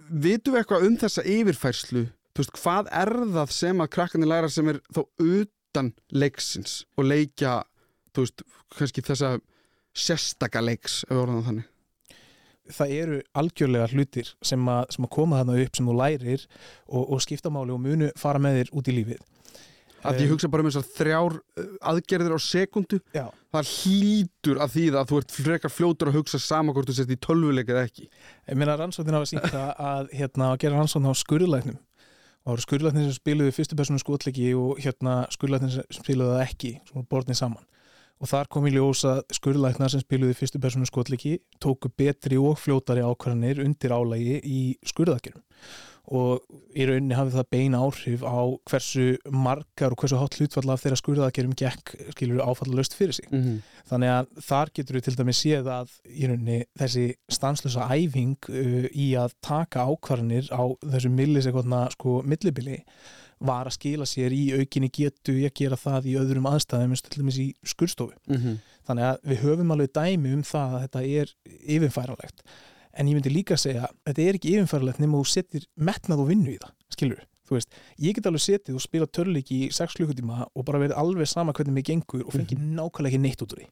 [0.08, 2.06] vitum við eitthvað um þessa yfirfærslu
[2.38, 7.60] veist, hvað er það sem að krakkarnir læra sem er þó utan leiksins og leikja
[8.14, 8.44] þú veist,
[8.76, 9.38] kannski þessa
[9.96, 11.02] sérstakaleiks
[12.74, 16.46] það eru algjörlega hlutir sem að, sem að koma þarna upp sem þú lærir
[16.86, 19.20] og, og skiptamáli og munu fara með þér út í lífið.
[20.00, 23.00] Að ég hugsa bara um þessar þrjár uh, aðgerðir á sekundu.
[23.12, 23.26] Já.
[23.52, 27.12] það hlýtur að því að þú ert frekar fljótur að hugsa sama hvort þú sett
[27.12, 28.08] í tölvuleik eða ekki.
[28.48, 31.80] Ég meina rannsóknin á að sína að, hérna, að gera rannsóknin á skurðlæknum.
[32.48, 36.96] Og skurðlæknir sem spiluði fyrstu personu skotleiki og hérna skurðlæknir sem spiluði það ekki, sem
[36.96, 37.66] voru borðnið saman
[38.20, 42.58] og þar kom í ljós að skurðlæknar sem spiluði fyrstu personu skotliki tóku betri og
[42.60, 45.44] fljótari ákvarðanir undir álægi í skurðaðgerum
[46.10, 46.40] og
[46.74, 50.98] í rauninni hafið það bein áhrif á hversu margar og hversu hátt hlutfalla af þeirra
[50.98, 53.28] skurðaðgerum gekk skilur áfallalöst fyrir sig.
[53.30, 53.60] Mm -hmm.
[53.90, 58.86] Þannig að þar getur við til dæmis séð að í rauninni þessi stanslösa æfing uh,
[58.90, 62.82] í að taka ákvarðanir á þessu millisekotna sko millibili
[63.40, 67.38] var að skila sér í aukinni getu ég gera það í öðrum aðstæðum til dæmis
[67.40, 68.12] í skurstofu.
[68.28, 68.58] Mm -hmm.
[68.86, 72.44] Þannig að við höfum alveg dæmi um það að þetta er yfirfæranlegt
[72.92, 76.30] en ég myndi líka að segja þetta er ekki yfirfærilegt nema þú setir metnað og
[76.30, 79.98] vinnu í það, skilur þú veist, ég get alveg setið og spila törleiki í 6
[79.98, 82.74] klukkutíma og bara verið alveg sama hvernig mig gengur og fengi mm -hmm.
[82.78, 83.68] nákvæmlega ekki neitt út úr því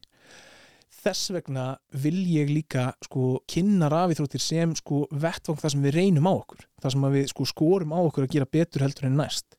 [1.03, 1.65] þess vegna
[2.03, 6.67] vil ég líka sko kynna rafíþróttir sem sko vettvang það sem við reynum á okkur.
[6.83, 9.59] Það sem við sko skorum á okkur að gera betur heldur en næst.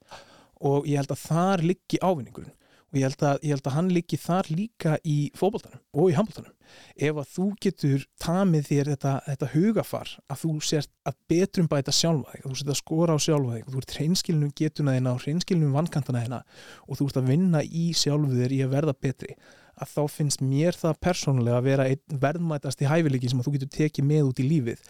[0.60, 2.56] Og ég held að þar liggi ávinningurinn.
[2.90, 6.16] Og ég held að, ég held að hann liggi þar líka í fókbaltanum og í
[6.18, 6.56] handbaltanum
[6.98, 11.94] ef að þú getur tamið þér þetta, þetta hugafar að þú sért að betrum bæta
[11.96, 14.96] sjálfa þig að þú sért að skora á sjálfa þig og þú ert hreinskilnum getuna
[14.98, 16.42] þina og hreinskilnum vankantana þina
[16.86, 19.38] og þú ert að vinna í sjálfu þér í að verða betri
[19.80, 21.86] að þá finnst mér það persónulega að vera
[22.23, 24.82] verðmætast í hæfileiki sem að þú getur tekið með út í lífið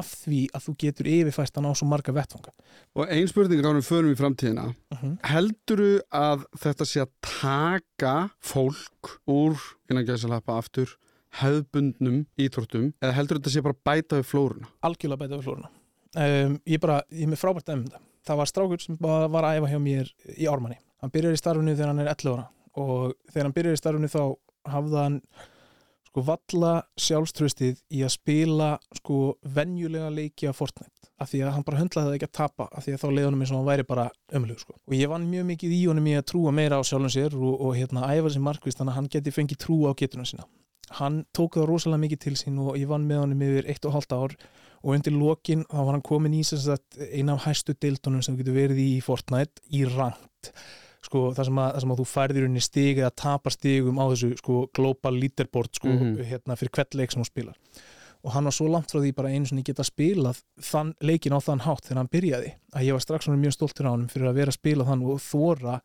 [0.00, 2.52] af því að þú getur yfirfæst að ná svo marga vettfanga.
[2.96, 4.68] Og einn spurning hennum förum í framtíðina.
[4.92, 5.16] Uh -huh.
[5.26, 9.56] Helduru að þetta sé að taka fólk úr,
[9.90, 10.96] innan gæðsalappa aftur,
[11.30, 14.66] hefðbundnum íþróttum eða heldur þetta sé bara bæta við flórunna?
[14.82, 15.70] Algjörlega bæta við flórunna.
[16.16, 18.00] Um, ég bara, ég er með frábært um þetta.
[18.24, 20.78] Það var strákur sem var að æfa hjá mér í ármanni.
[21.00, 24.22] Hann byrjar í starfinu þegar hann er 11 ára og þegar hann byrjaði starfunni þá
[24.70, 25.20] hafði hann
[26.16, 31.10] sko valla sjálfströstið í að spila sko venjulega leiki af Fortnite.
[31.20, 33.26] Af því að hann bara höndlaði það ekki að tapa af því að þá leiði
[33.26, 34.06] honum eins og hann væri bara
[34.36, 34.76] ömlug sko.
[34.76, 37.60] og ég vann mjög mikið í honum í að trúa meira á sjálfum sér og,
[37.60, 40.48] og hérna æfa sér markvist þannig að hann geti fengið trú á getunum sína.
[40.96, 43.96] Hann tók það rosalega mikið til sín og ég vann með honum yfir eitt og
[43.96, 44.36] halvt ár.
[44.86, 46.42] Og undir lokin þá var hann komin í
[47.12, 50.52] eina af hæstu deildunum sem getur verið í Fortnite í rangt
[51.06, 54.04] sko, það, sem að, það sem að þú færðir unni stig eða tapar stigum á
[54.12, 56.24] þessu sko, global leaderboard sko, mm -hmm.
[56.32, 57.56] hérna, fyrir hvert leik sem hún spilar
[58.26, 61.36] og hann var svo langt frá því bara einu sem ég geta spilað þann leikin
[61.36, 64.30] á þann hátt þegar hann byrjaði að ég var strax mjög stoltur á hann fyrir
[64.30, 65.76] að vera að spila þann og þóra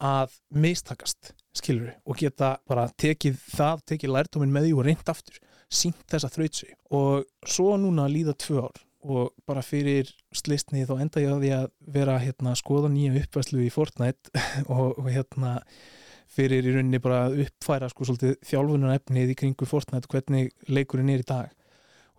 [0.00, 5.40] að meistakast, skilur og geta bara tekið það, tekið lærtóminn með því og reynd aftur
[5.70, 11.22] sínt þessa þrautsi og svo núna líða tvö ár og bara fyrir slistni þá enda
[11.22, 14.32] ég að því að vera hérna, skoða nýja uppvæslu í Fortnite
[14.72, 15.56] og, og hérna
[16.30, 21.24] fyrir í rauninni bara að uppfæra sko þjálfunar efnið í kringu Fortnite hvernig leikurinn er
[21.24, 21.50] í dag.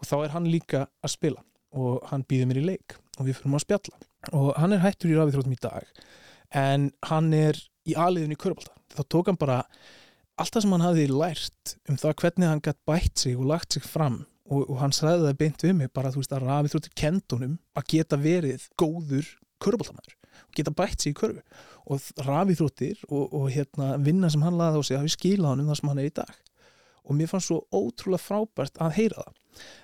[0.02, 3.38] Og þá er hann líka að spila og hann býður mér í leik og við
[3.38, 4.02] fyrir að spjalla.
[4.36, 5.88] Og hann er hættur í rafið í dag
[6.52, 7.58] en hann er
[7.88, 9.62] í aðliðin í Körbálta þá tók hann bara
[10.40, 13.76] allt það sem hann hafi lært um það hvernig hann gætt bætt sig og lagt
[13.76, 14.22] sig fram
[14.52, 17.58] og, og hann sæði það beint við mig bara þú veist að rafið þróttir kendunum
[17.78, 19.30] að geta verið góður
[19.64, 21.44] köruboltamæður og geta bætt sig í körfu.
[21.92, 25.64] Og rafið þróttir og, og hérna vinna sem hann laði á sig hafi skilað hann
[25.64, 26.34] um það sem hann er í dag
[27.04, 29.38] og mér fannst svo ótrúlega frábært að heyra það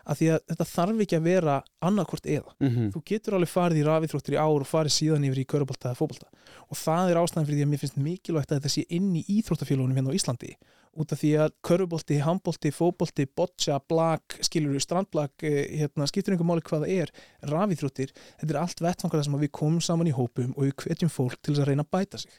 [0.07, 2.53] að því að þetta þarf ekki að vera annarkort eða.
[2.61, 2.91] Mm -hmm.
[2.93, 5.99] Þú getur alveg farið í rafíþróttir í ár og farið síðan yfir í körubólta eða
[5.99, 6.27] fókbólta
[6.67, 9.23] og það er ástæðan fyrir því að mér finnst mikilvægt að þetta sé inn í
[9.27, 10.51] íþróttafélagunum hérna á Íslandi
[10.97, 16.47] út af því að körubólti, handbólti, fókbólti, boccia, blag, skilur, strandblag, eh, hérna, skiptur einhver
[16.49, 17.11] máli hvað það er,
[17.51, 21.37] rafíþróttir, þetta er allt vettfangar sem við komum saman í hópum og við hvetjum fólk
[21.41, 22.31] til að reyna að bæta sig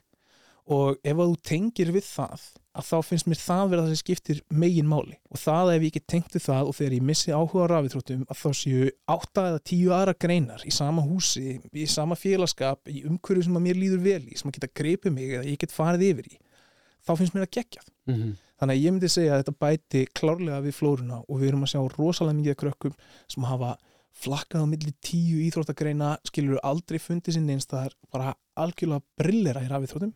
[0.69, 2.49] og ef að þú tengir við það
[2.79, 5.89] að þá finnst mér það verða það sem skiptir megin máli og það ef ég
[5.89, 9.47] ekki tengt við það og þegar ég missi áhuga á rafitrótum að þá séu átta
[9.51, 13.81] eða tíu aðra greinar í sama húsi, í sama félagskap í umhverju sem að mér
[13.81, 16.39] líður vel í sem að geta greipið mig eða ég get farið yfir í
[17.09, 18.33] þá finnst mér að gegjað mm -hmm.
[18.61, 21.73] þannig að ég myndi segja að þetta bæti klárlega við flórunna og við erum að
[21.73, 23.77] sjá rosalega mikið krökkum sem hafa
[24.19, 28.35] flakkað á milli tíu íþróttagreina skilur aldrei fundið sinn einst það er bara
[28.65, 30.15] algjörlega brillera í rafíþróttum.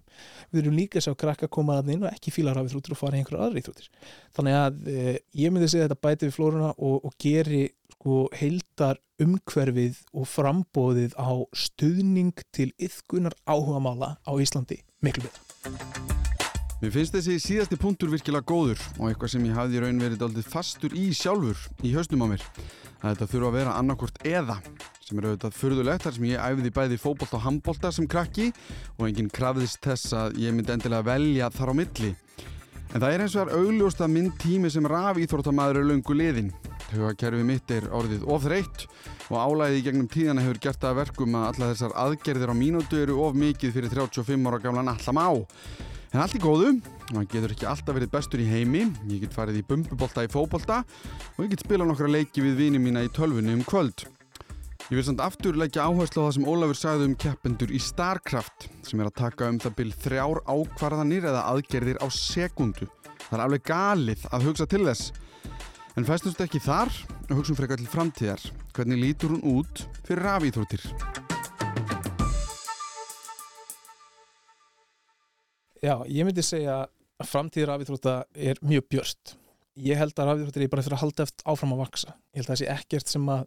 [0.53, 3.19] Við erum líka að sjá krakka koma að inn og ekki fíla rafíþróttur og fara
[3.19, 3.91] í einhverja aðra íþróttir.
[4.39, 7.65] Þannig að eh, ég myndi segja að þetta bæti við flórunna og, og geri
[8.03, 16.22] sko heildar umhverfið og frambóðið á stuðning til yfkunar áhuga mála á Íslandi miklu betur
[16.83, 20.43] Mér finnst þessi síðasti punktur virkilega góður og eitthvað sem ég hafði raun verið aldrei
[20.43, 22.47] fastur í sjálfur í hausnum á mér.
[22.99, 24.57] Það þetta þurfa að vera annarkort eða
[24.99, 28.49] sem er auðvitað fyrðulegt þar sem ég æfði bæði fókbólta og handbólta sem krakki
[28.97, 32.11] og enginn krafðist þess að ég myndi endilega velja þar á milli.
[32.91, 35.89] En það er eins og það er augljóst að minn tími sem raf íþróttamæður er
[35.93, 36.51] laungu liðin.
[36.91, 38.89] Hugakerfi mitt er orðið ofþreytt
[39.31, 42.99] og álæðið í gegnum tíðana hefur gert að verkum að alla þessar aðgerðir á mínútu
[43.07, 45.31] eru of mikið fyrir 35 ára gamlan allam á.
[46.13, 46.75] En allt í góðu,
[47.15, 50.83] maður getur ekki alltaf verið bestur í heimi, ég get farið í bumbubolta í fóbolta
[50.85, 54.05] og ég get spilað nokkra leiki við vini mína í tölvunni um kvöld.
[54.91, 58.69] Ég vil samt aftur leggja áherslu á það sem Ólafur sagði um keppendur í Starcraft
[58.85, 62.91] sem er að taka um það byrj þrjár ákvarðanir eða aðgerðir á sekundu.
[63.23, 65.09] Það er alveg galið að hugsa til þess.
[65.97, 66.93] En festumst ekki þar
[67.31, 68.45] og hugsun frekar til framtíðar.
[68.77, 71.22] Hvernig lítur hún út fyrir rafíþróttir?
[75.83, 79.35] Já, ég myndi segja að framtíð rafíþrótta er mjög björst.
[79.83, 82.15] Ég held að rafíþróttir er bara fyrir að halda eftir áfram að vaksa.
[82.33, 83.45] Ég held að það sé ekkert sem að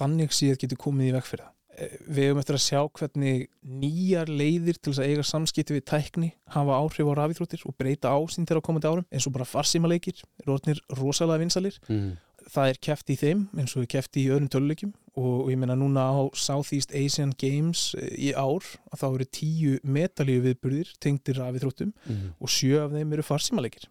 [0.00, 1.56] þannig síðan getur komið í veg fyrir það.
[1.80, 3.44] Eh, Við hefum eftir að sjá hvernig
[3.82, 8.10] nýjar leiðir til þess að eiga samskipti við tækni hafa áhrif á rafíþróttir og breyta
[8.14, 12.16] ásýn þeirra á komandi árum eins og bara farsímaleikir, er orðnir rosalega vinsalir Mm.
[12.54, 14.92] Það er keft í þeim eins og keft í öðrum töluleikjum.
[15.20, 18.62] Og, og ég meina núna á Southeast Asian Games eh, í ár
[18.94, 22.30] að þá eru tíu metalíu viðburðir tengdir af þróttum Mm.
[22.40, 23.88] og sjö af þeim eru farsímaleikir.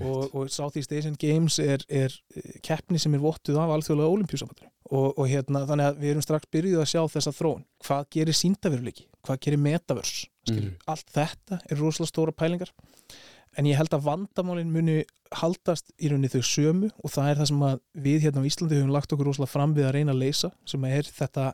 [0.00, 4.70] Og, og Southeast Asian Games er, er eh, keppni sem er vottuð af alþjóðlega olimpíusambandur
[4.90, 7.64] og, og hérna þannig að við erum strax byrjuð að sjá þessa þróun.
[7.84, 10.28] Hvað gerir síndaveruleiki, hvað gerir metaverse?
[10.46, 10.76] Skilur, Mhm.
[10.86, 12.70] allt þetta er rosalega stóra pælingar
[13.56, 15.00] en ég held að vandamálin muni
[15.40, 17.64] haldast í rauninni þau sömu og það er það sem
[18.06, 20.86] við hérna á Íslandi höfum lagt okkur rosalega fram við að reyna að leysa sem
[20.88, 21.48] er þetta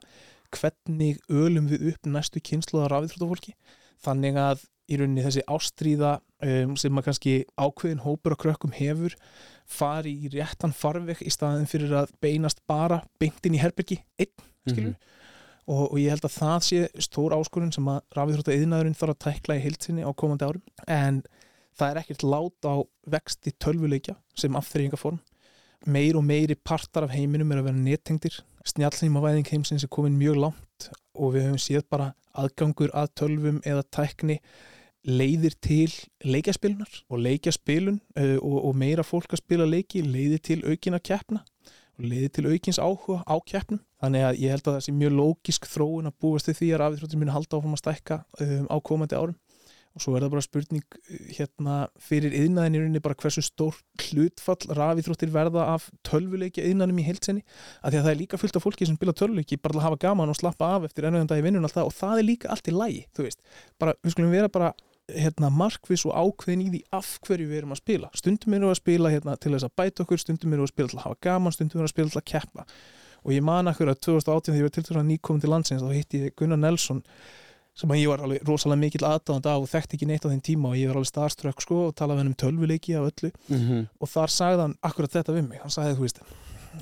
[0.53, 3.55] hvernig ölum við upp næstu kynslu að rafið
[4.03, 9.15] þannig að í rauninni þessi ástríða um, sem að kannski ákveðin hópur og krökkum hefur
[9.71, 14.97] fari í réttan farveg í staðin fyrir að beinast bara beintin í herbyrgi einn, skilur
[15.71, 19.23] og, og ég held að það sé stór áskorun sem að rafíþrótta yðnaðurinn þarf að
[19.27, 20.65] tækla í heilsinni á komandi árum.
[20.91, 21.23] En
[21.79, 22.75] það er ekkert lát á
[23.11, 25.21] vexti tölvuleikja sem afþreyingaform
[25.87, 28.37] meir og meiri partar af heiminum er að vera nettengdir.
[28.69, 33.83] Snjallnýmavæðing heimsins er komin mjög langt og við höfum séð bara aðgangur að tölvum eða
[33.91, 34.39] tækni
[35.03, 35.91] leiðir til
[36.23, 41.43] leikjaspilunar og leikjaspilun uh, og, og meira fólk að spila leiki leiðir til aukina keppna
[41.99, 43.83] og leiðir til aukins áhuga á keppnum.
[44.03, 47.21] Þannig að ég held að það sé mjög lógisk þróun að búast því að rafíþróttir
[47.21, 49.37] muni halda áfram að stækka um, á komandi árum
[49.93, 53.81] og svo er það bara spurning uh, hérna fyrir yðnaðin í rauninni bara hversu stór
[54.09, 57.45] hlutfall rafíþróttir verða af tölvuleiki yðnaðinum í heilsinni
[57.83, 60.03] að því að það er líka fullt af fólki sem spila tölvuleiki bara að hafa
[60.07, 62.73] gaman og slappa af eftir ennöðan dag í vinnun og, og það er líka allt
[62.73, 63.45] í lægi þú veist,
[63.81, 64.73] bara, við skulum vera bara
[65.11, 68.11] hérna, markvis og ákveðin í því af hverju við erum að spila.
[68.17, 70.75] Stundum erum við að spila hérna, til þess að bæta okkur stundum erum við að
[70.75, 72.67] spila til að hafa gaman stundum erum við að spila til að keppa.
[73.23, 75.83] Og ég man akkur að 2018 þegar ég var til þess að nýkomin til landsins
[75.83, 77.03] þá hitti ég Gunnar Nelson
[77.75, 80.43] sem að ég var alveg rosalega mikill aðdáðand af og þekkti ekki neitt á þeim
[80.45, 83.33] tíma og ég var alveg starströkk sko og talaði um tölvuleiki af öllu.
[83.49, 83.87] -hmm.
[84.01, 85.63] og þar sagði hann akkurat þetta við mig.
[85.63, 86.21] Hann sagði þú veist,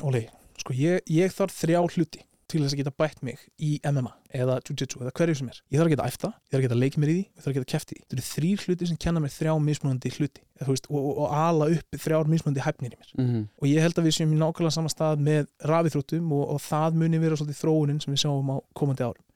[0.03, 0.26] Óli,
[0.59, 4.11] sko ég, ég þarf þrjá hluti til þess að geta bætt mig í MMA
[4.41, 5.61] eða Jiu-Jitsu eða hverju sem er.
[5.70, 7.51] Ég þarf að geta æfta, ég þarf að geta leikið mér í því ég þarf
[7.51, 10.45] að geta kæft í því, þetta eru þrýr hluti sem kenna mér þrjá mismunandi hluti
[10.66, 13.11] veist, og, og, og ala upp þrjár mismunandi hæfnir í mér.
[13.14, 13.49] Mm -hmm.
[13.61, 17.01] og ég held að við séum í nákvæmlega sama stað með rafithróttum og, og það
[17.03, 19.26] muni vera svolítið þróunin sem við sjáum á komandi árum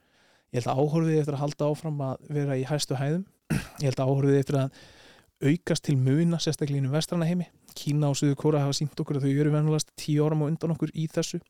[0.55, 3.24] ég held að áhorfið eftir að halda áfram að vera í hæstu hæðum.
[3.82, 4.78] Ég held að áhorfið eftir að
[5.44, 7.48] aukast til muna sérstaklega í vestrana heimi.
[7.74, 10.72] Kína og Suður Kóra hafa sínt okkur að þau eru venjulegast tíu áram og undan
[10.76, 11.40] okkur í þessu.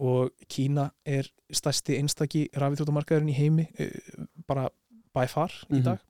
[0.00, 3.92] Og Kína er stærsti einstaki rafithróttamarkaðurinn í heimi eh,
[4.48, 4.70] bara
[5.14, 5.84] by far í Mhm.
[5.84, 6.00] dag.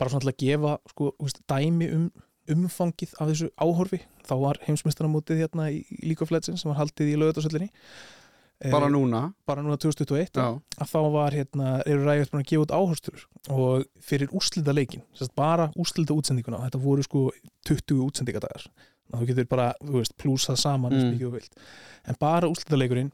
[0.00, 1.12] Bara svona til að gefa sko,
[1.46, 2.10] dæmi um
[2.50, 4.00] umfangið af þessu áhorfi.
[4.26, 7.68] Þá var heimsmeistaramótið hérna í League of Legends sem var haldið í lögatarsöllinni
[8.68, 10.60] Bara núna bara núna 2021 Já.
[10.76, 15.02] að þá var hérna, eru ræðið búin að gefa út áherstur og fyrir úrslita leikin
[15.34, 17.22] bara úrslita útsendinguna þetta voru sko
[17.64, 18.66] 20 útsendingadagar
[19.10, 21.14] þú getur bara, þú veist, plúsað saman Mm.
[21.14, 21.56] mikið og vilt,
[22.06, 23.10] en bara úrslita leikurinn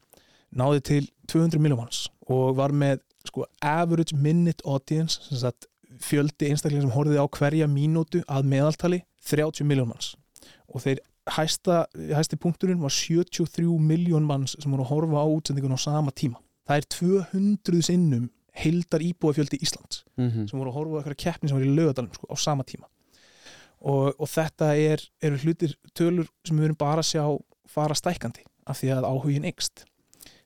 [0.53, 5.65] náði til 200 miljón manns og var með sko average minute audience sem sagt
[5.99, 10.15] fjöldi einstaklega sem horfið á hverja mínútu að meðaltali 30 miljón manns
[10.67, 10.99] og þeir
[11.35, 16.11] hæsta, hæsti punkturinn var 73 miljón manns sem voru að horfa á útsendingun á sama
[16.11, 16.39] tíma.
[16.67, 20.47] Það er 200 sinnum heildar íbúafjöldi Íslands mm -hmm.
[20.49, 22.87] sem voru að horfa á eitthvað keppni sem var í lögadalum sko, á sama tíma.
[23.79, 27.23] Og, og þetta er, eru hlutir tölur sem við erum bara að sjá
[27.67, 29.85] fara stækandi af því að áhugin eikst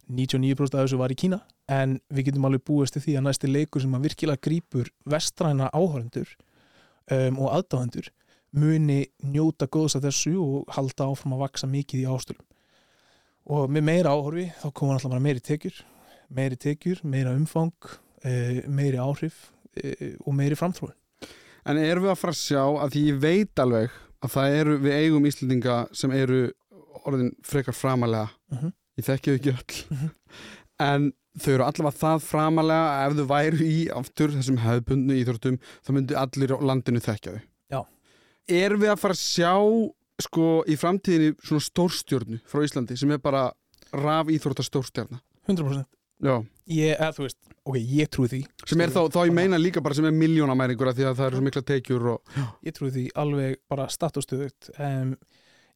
[0.10, 1.40] 99% af þessu var í Kína
[1.72, 5.70] en við getum alveg búist til því að næsti leikur sem að virkilega grípur vestræna
[5.72, 6.28] áhörendur
[7.12, 8.12] um, og aðdáðendur
[8.54, 12.47] muni njóta góðs af þessu og halda áfram að vaksa mikið í ástöldum
[13.52, 15.80] og með meira áhorfi þá koma alltaf bara meiri tekjur
[16.32, 17.74] meiri tekjur, meira umfang
[18.24, 20.95] e, meiri áhrif e, og meiri framþróun
[21.66, 23.91] En erum við að fara að sjá að því ég veit alveg
[24.26, 26.39] að það eru, við eigum Íslendinga sem eru
[27.06, 28.72] orðin frekar framalega Mhm.
[28.97, 30.10] ég þekki þau ekki öll Mhm.
[30.80, 35.89] en þau eru allavega það framalega ef þau væru í aftur þessum hefðbundnu íþróttum þá
[35.95, 37.41] myndi allir á landinu þekkja þau.
[38.50, 39.54] Erum við að fara að sjá
[40.22, 43.50] sko í framtíðinni svona stórstjörnu frá Íslandi sem er bara
[43.94, 45.22] raf íþróttar stórstjörna?
[45.50, 45.88] 100%
[46.22, 46.36] Já.
[46.70, 48.42] ég, eða, þú veist, ok, ég trúi því.
[48.70, 51.39] Sem er þá, þá ég meina líka bara sem er miljónamæringur því að það eru
[51.39, 52.36] svo mikla tekjur og...
[52.68, 55.16] ég trúi því alveg bara statustöðut um,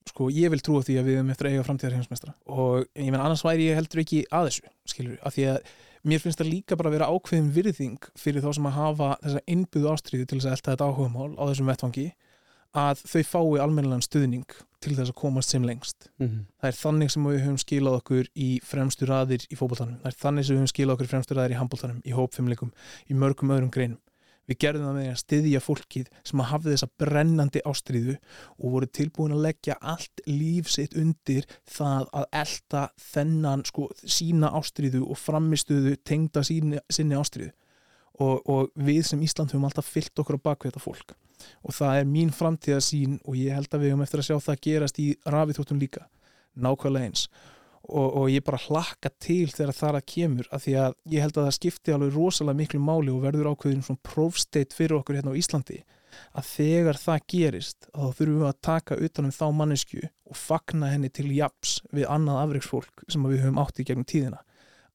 [0.05, 3.09] sko, ég vil trúa því að við erum eftir að eiga framtíðar heimsmeistra og ég
[3.09, 5.73] menn annars væri ég heldur ekki að þessu skilur, af því að
[6.05, 9.43] mér finnst það líka bara að vera ákveðin virðing fyrir þá sem að hafa þessa
[9.55, 12.05] innbyggðu ástriðu til þess að elta þetta áhugamál á þessum vettfangi
[12.75, 16.09] að þau fái almennilegan stuðning til þess að komast sem lengst.
[16.19, 16.41] Mm -hmm.
[16.61, 19.99] það er þannig sem við höfum skilað okkur í fremstu raðir í fótboltanum.
[20.03, 22.73] Það er þannig sem við höfum skilað okkur í fremstu raðir í handboltanum í hópfimleikum,
[23.09, 24.01] í mörgum öðrum greinum.
[24.45, 28.15] Við gerðum það með að styðja fólkið sem að hafði þessa brennandi ástriðu
[28.59, 34.51] og voru tilbúin að leggja allt líf sitt undir það að elta þennan sko sína
[34.53, 37.51] ástriðu og framistuðu tengda síni, sinni ástriðu
[38.21, 41.17] og, og við sem Ísland höfum alltaf fyllt okkur á bakvið þetta fólk
[41.63, 44.61] og það er mín framtíðasín og ég held að við höfum eftir að sjá það
[44.67, 46.07] gerast í rafithóttum líka
[46.55, 47.27] nákvæmlega eins.
[47.85, 51.35] Og, og ég bara hlakka til þegar það að kemur af því að ég held
[51.37, 55.35] að það skipti alveg rosalega miklu máli og verður ákveðin svona prófsteitt fyrir okkur hérna
[55.35, 55.83] á Íslandi
[56.33, 61.11] að þegar það gerist þá þurfum við að taka utanum þá mannesku og fagna henni
[61.13, 64.41] til japs við annað afreiksfólk sem við höfum átt í gegnum tíðina.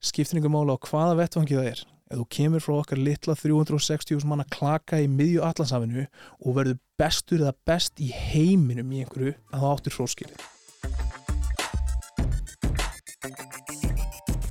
[0.01, 4.27] Skiptir ykkur mála á hvaða vettvangi það er ef þú kemur frá okkar litla 360
[4.27, 6.07] manna klaka í miðju allansafinu
[6.43, 10.49] og verður bestur eða best í heiminum í einhverju að það áttur hróskilið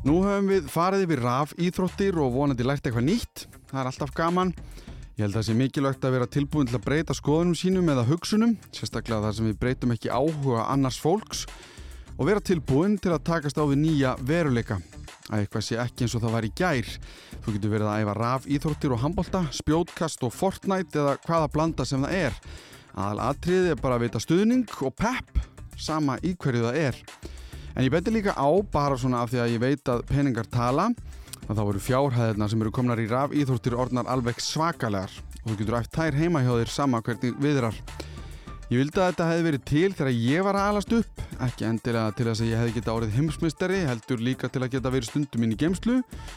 [0.07, 3.41] Nú höfum við farið yfir raf íþróttir og vonandi lært eitthvað nýtt.
[3.67, 4.53] Það er alltaf gaman.
[5.19, 8.05] Ég held að það sé mikilvægt að vera tilbúin til að breyta skoðunum sínum eða
[8.07, 11.43] hugsunum, sérstaklega þar sem við breytum ekki áhuga annars fólks
[12.15, 14.79] og vera tilbúin til að takast á við nýja veruleika.
[15.29, 16.87] Að eitthvað sé ekki eins og það var í gær.
[17.45, 21.85] Þú getur verið að æfa raf íþróttir og handbolta, spjótkast og Fortnite eða hvaða blanda
[21.85, 22.39] sem það er.
[22.97, 25.43] Aðal atriði er bara að veita stuðning og pepp,
[25.77, 26.99] sama í hverju það er.
[27.77, 30.89] En ég beti líka á, bara svona af því að ég veit að peningar tala,
[31.45, 35.59] að þá voru fjárhæðirna sem eru komnar í raf íþróttir orðnar alveg svakalegar og þú
[35.61, 37.77] getur æft tær heima hjá þér sama hvernig viðrar.
[38.69, 42.13] Ég vildi að þetta hefði verið til þegar ég var að alast upp, ekki endilega
[42.13, 45.45] til þess að ég hefði geta árið heimsmysteri, heldur líka til að geta verið stundum
[45.47, 45.95] inn í geimslu,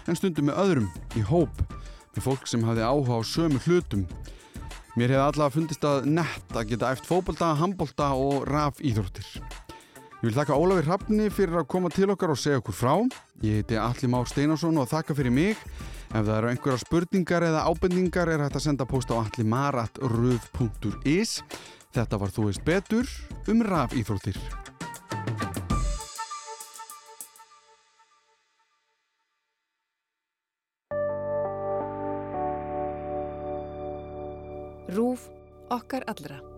[0.09, 1.53] en stundum með öðrum, í hóp,
[2.15, 4.07] með fólk sem hafði áhuga á sömu hlutum.
[4.97, 9.29] Mér hefði allavega fundist að nett að geta æft fókbalta, handbolta og raf íþróttir.
[10.23, 12.95] Ég vil þakka Ólafi Hrafni fyrir að koma til okkar og segja okkur frá.
[13.45, 15.57] Ég heiti Alli Már Steinarsson og þakka fyrir mig.
[16.13, 21.33] Ef það eru einhverja spurningar eða ábendingar er hægt að senda post á allimaratruð.is.
[21.93, 23.09] Þetta var Þú veist betur
[23.53, 24.39] um raf íþróttir.
[34.93, 35.29] Rúf
[35.73, 36.52] okkar allra.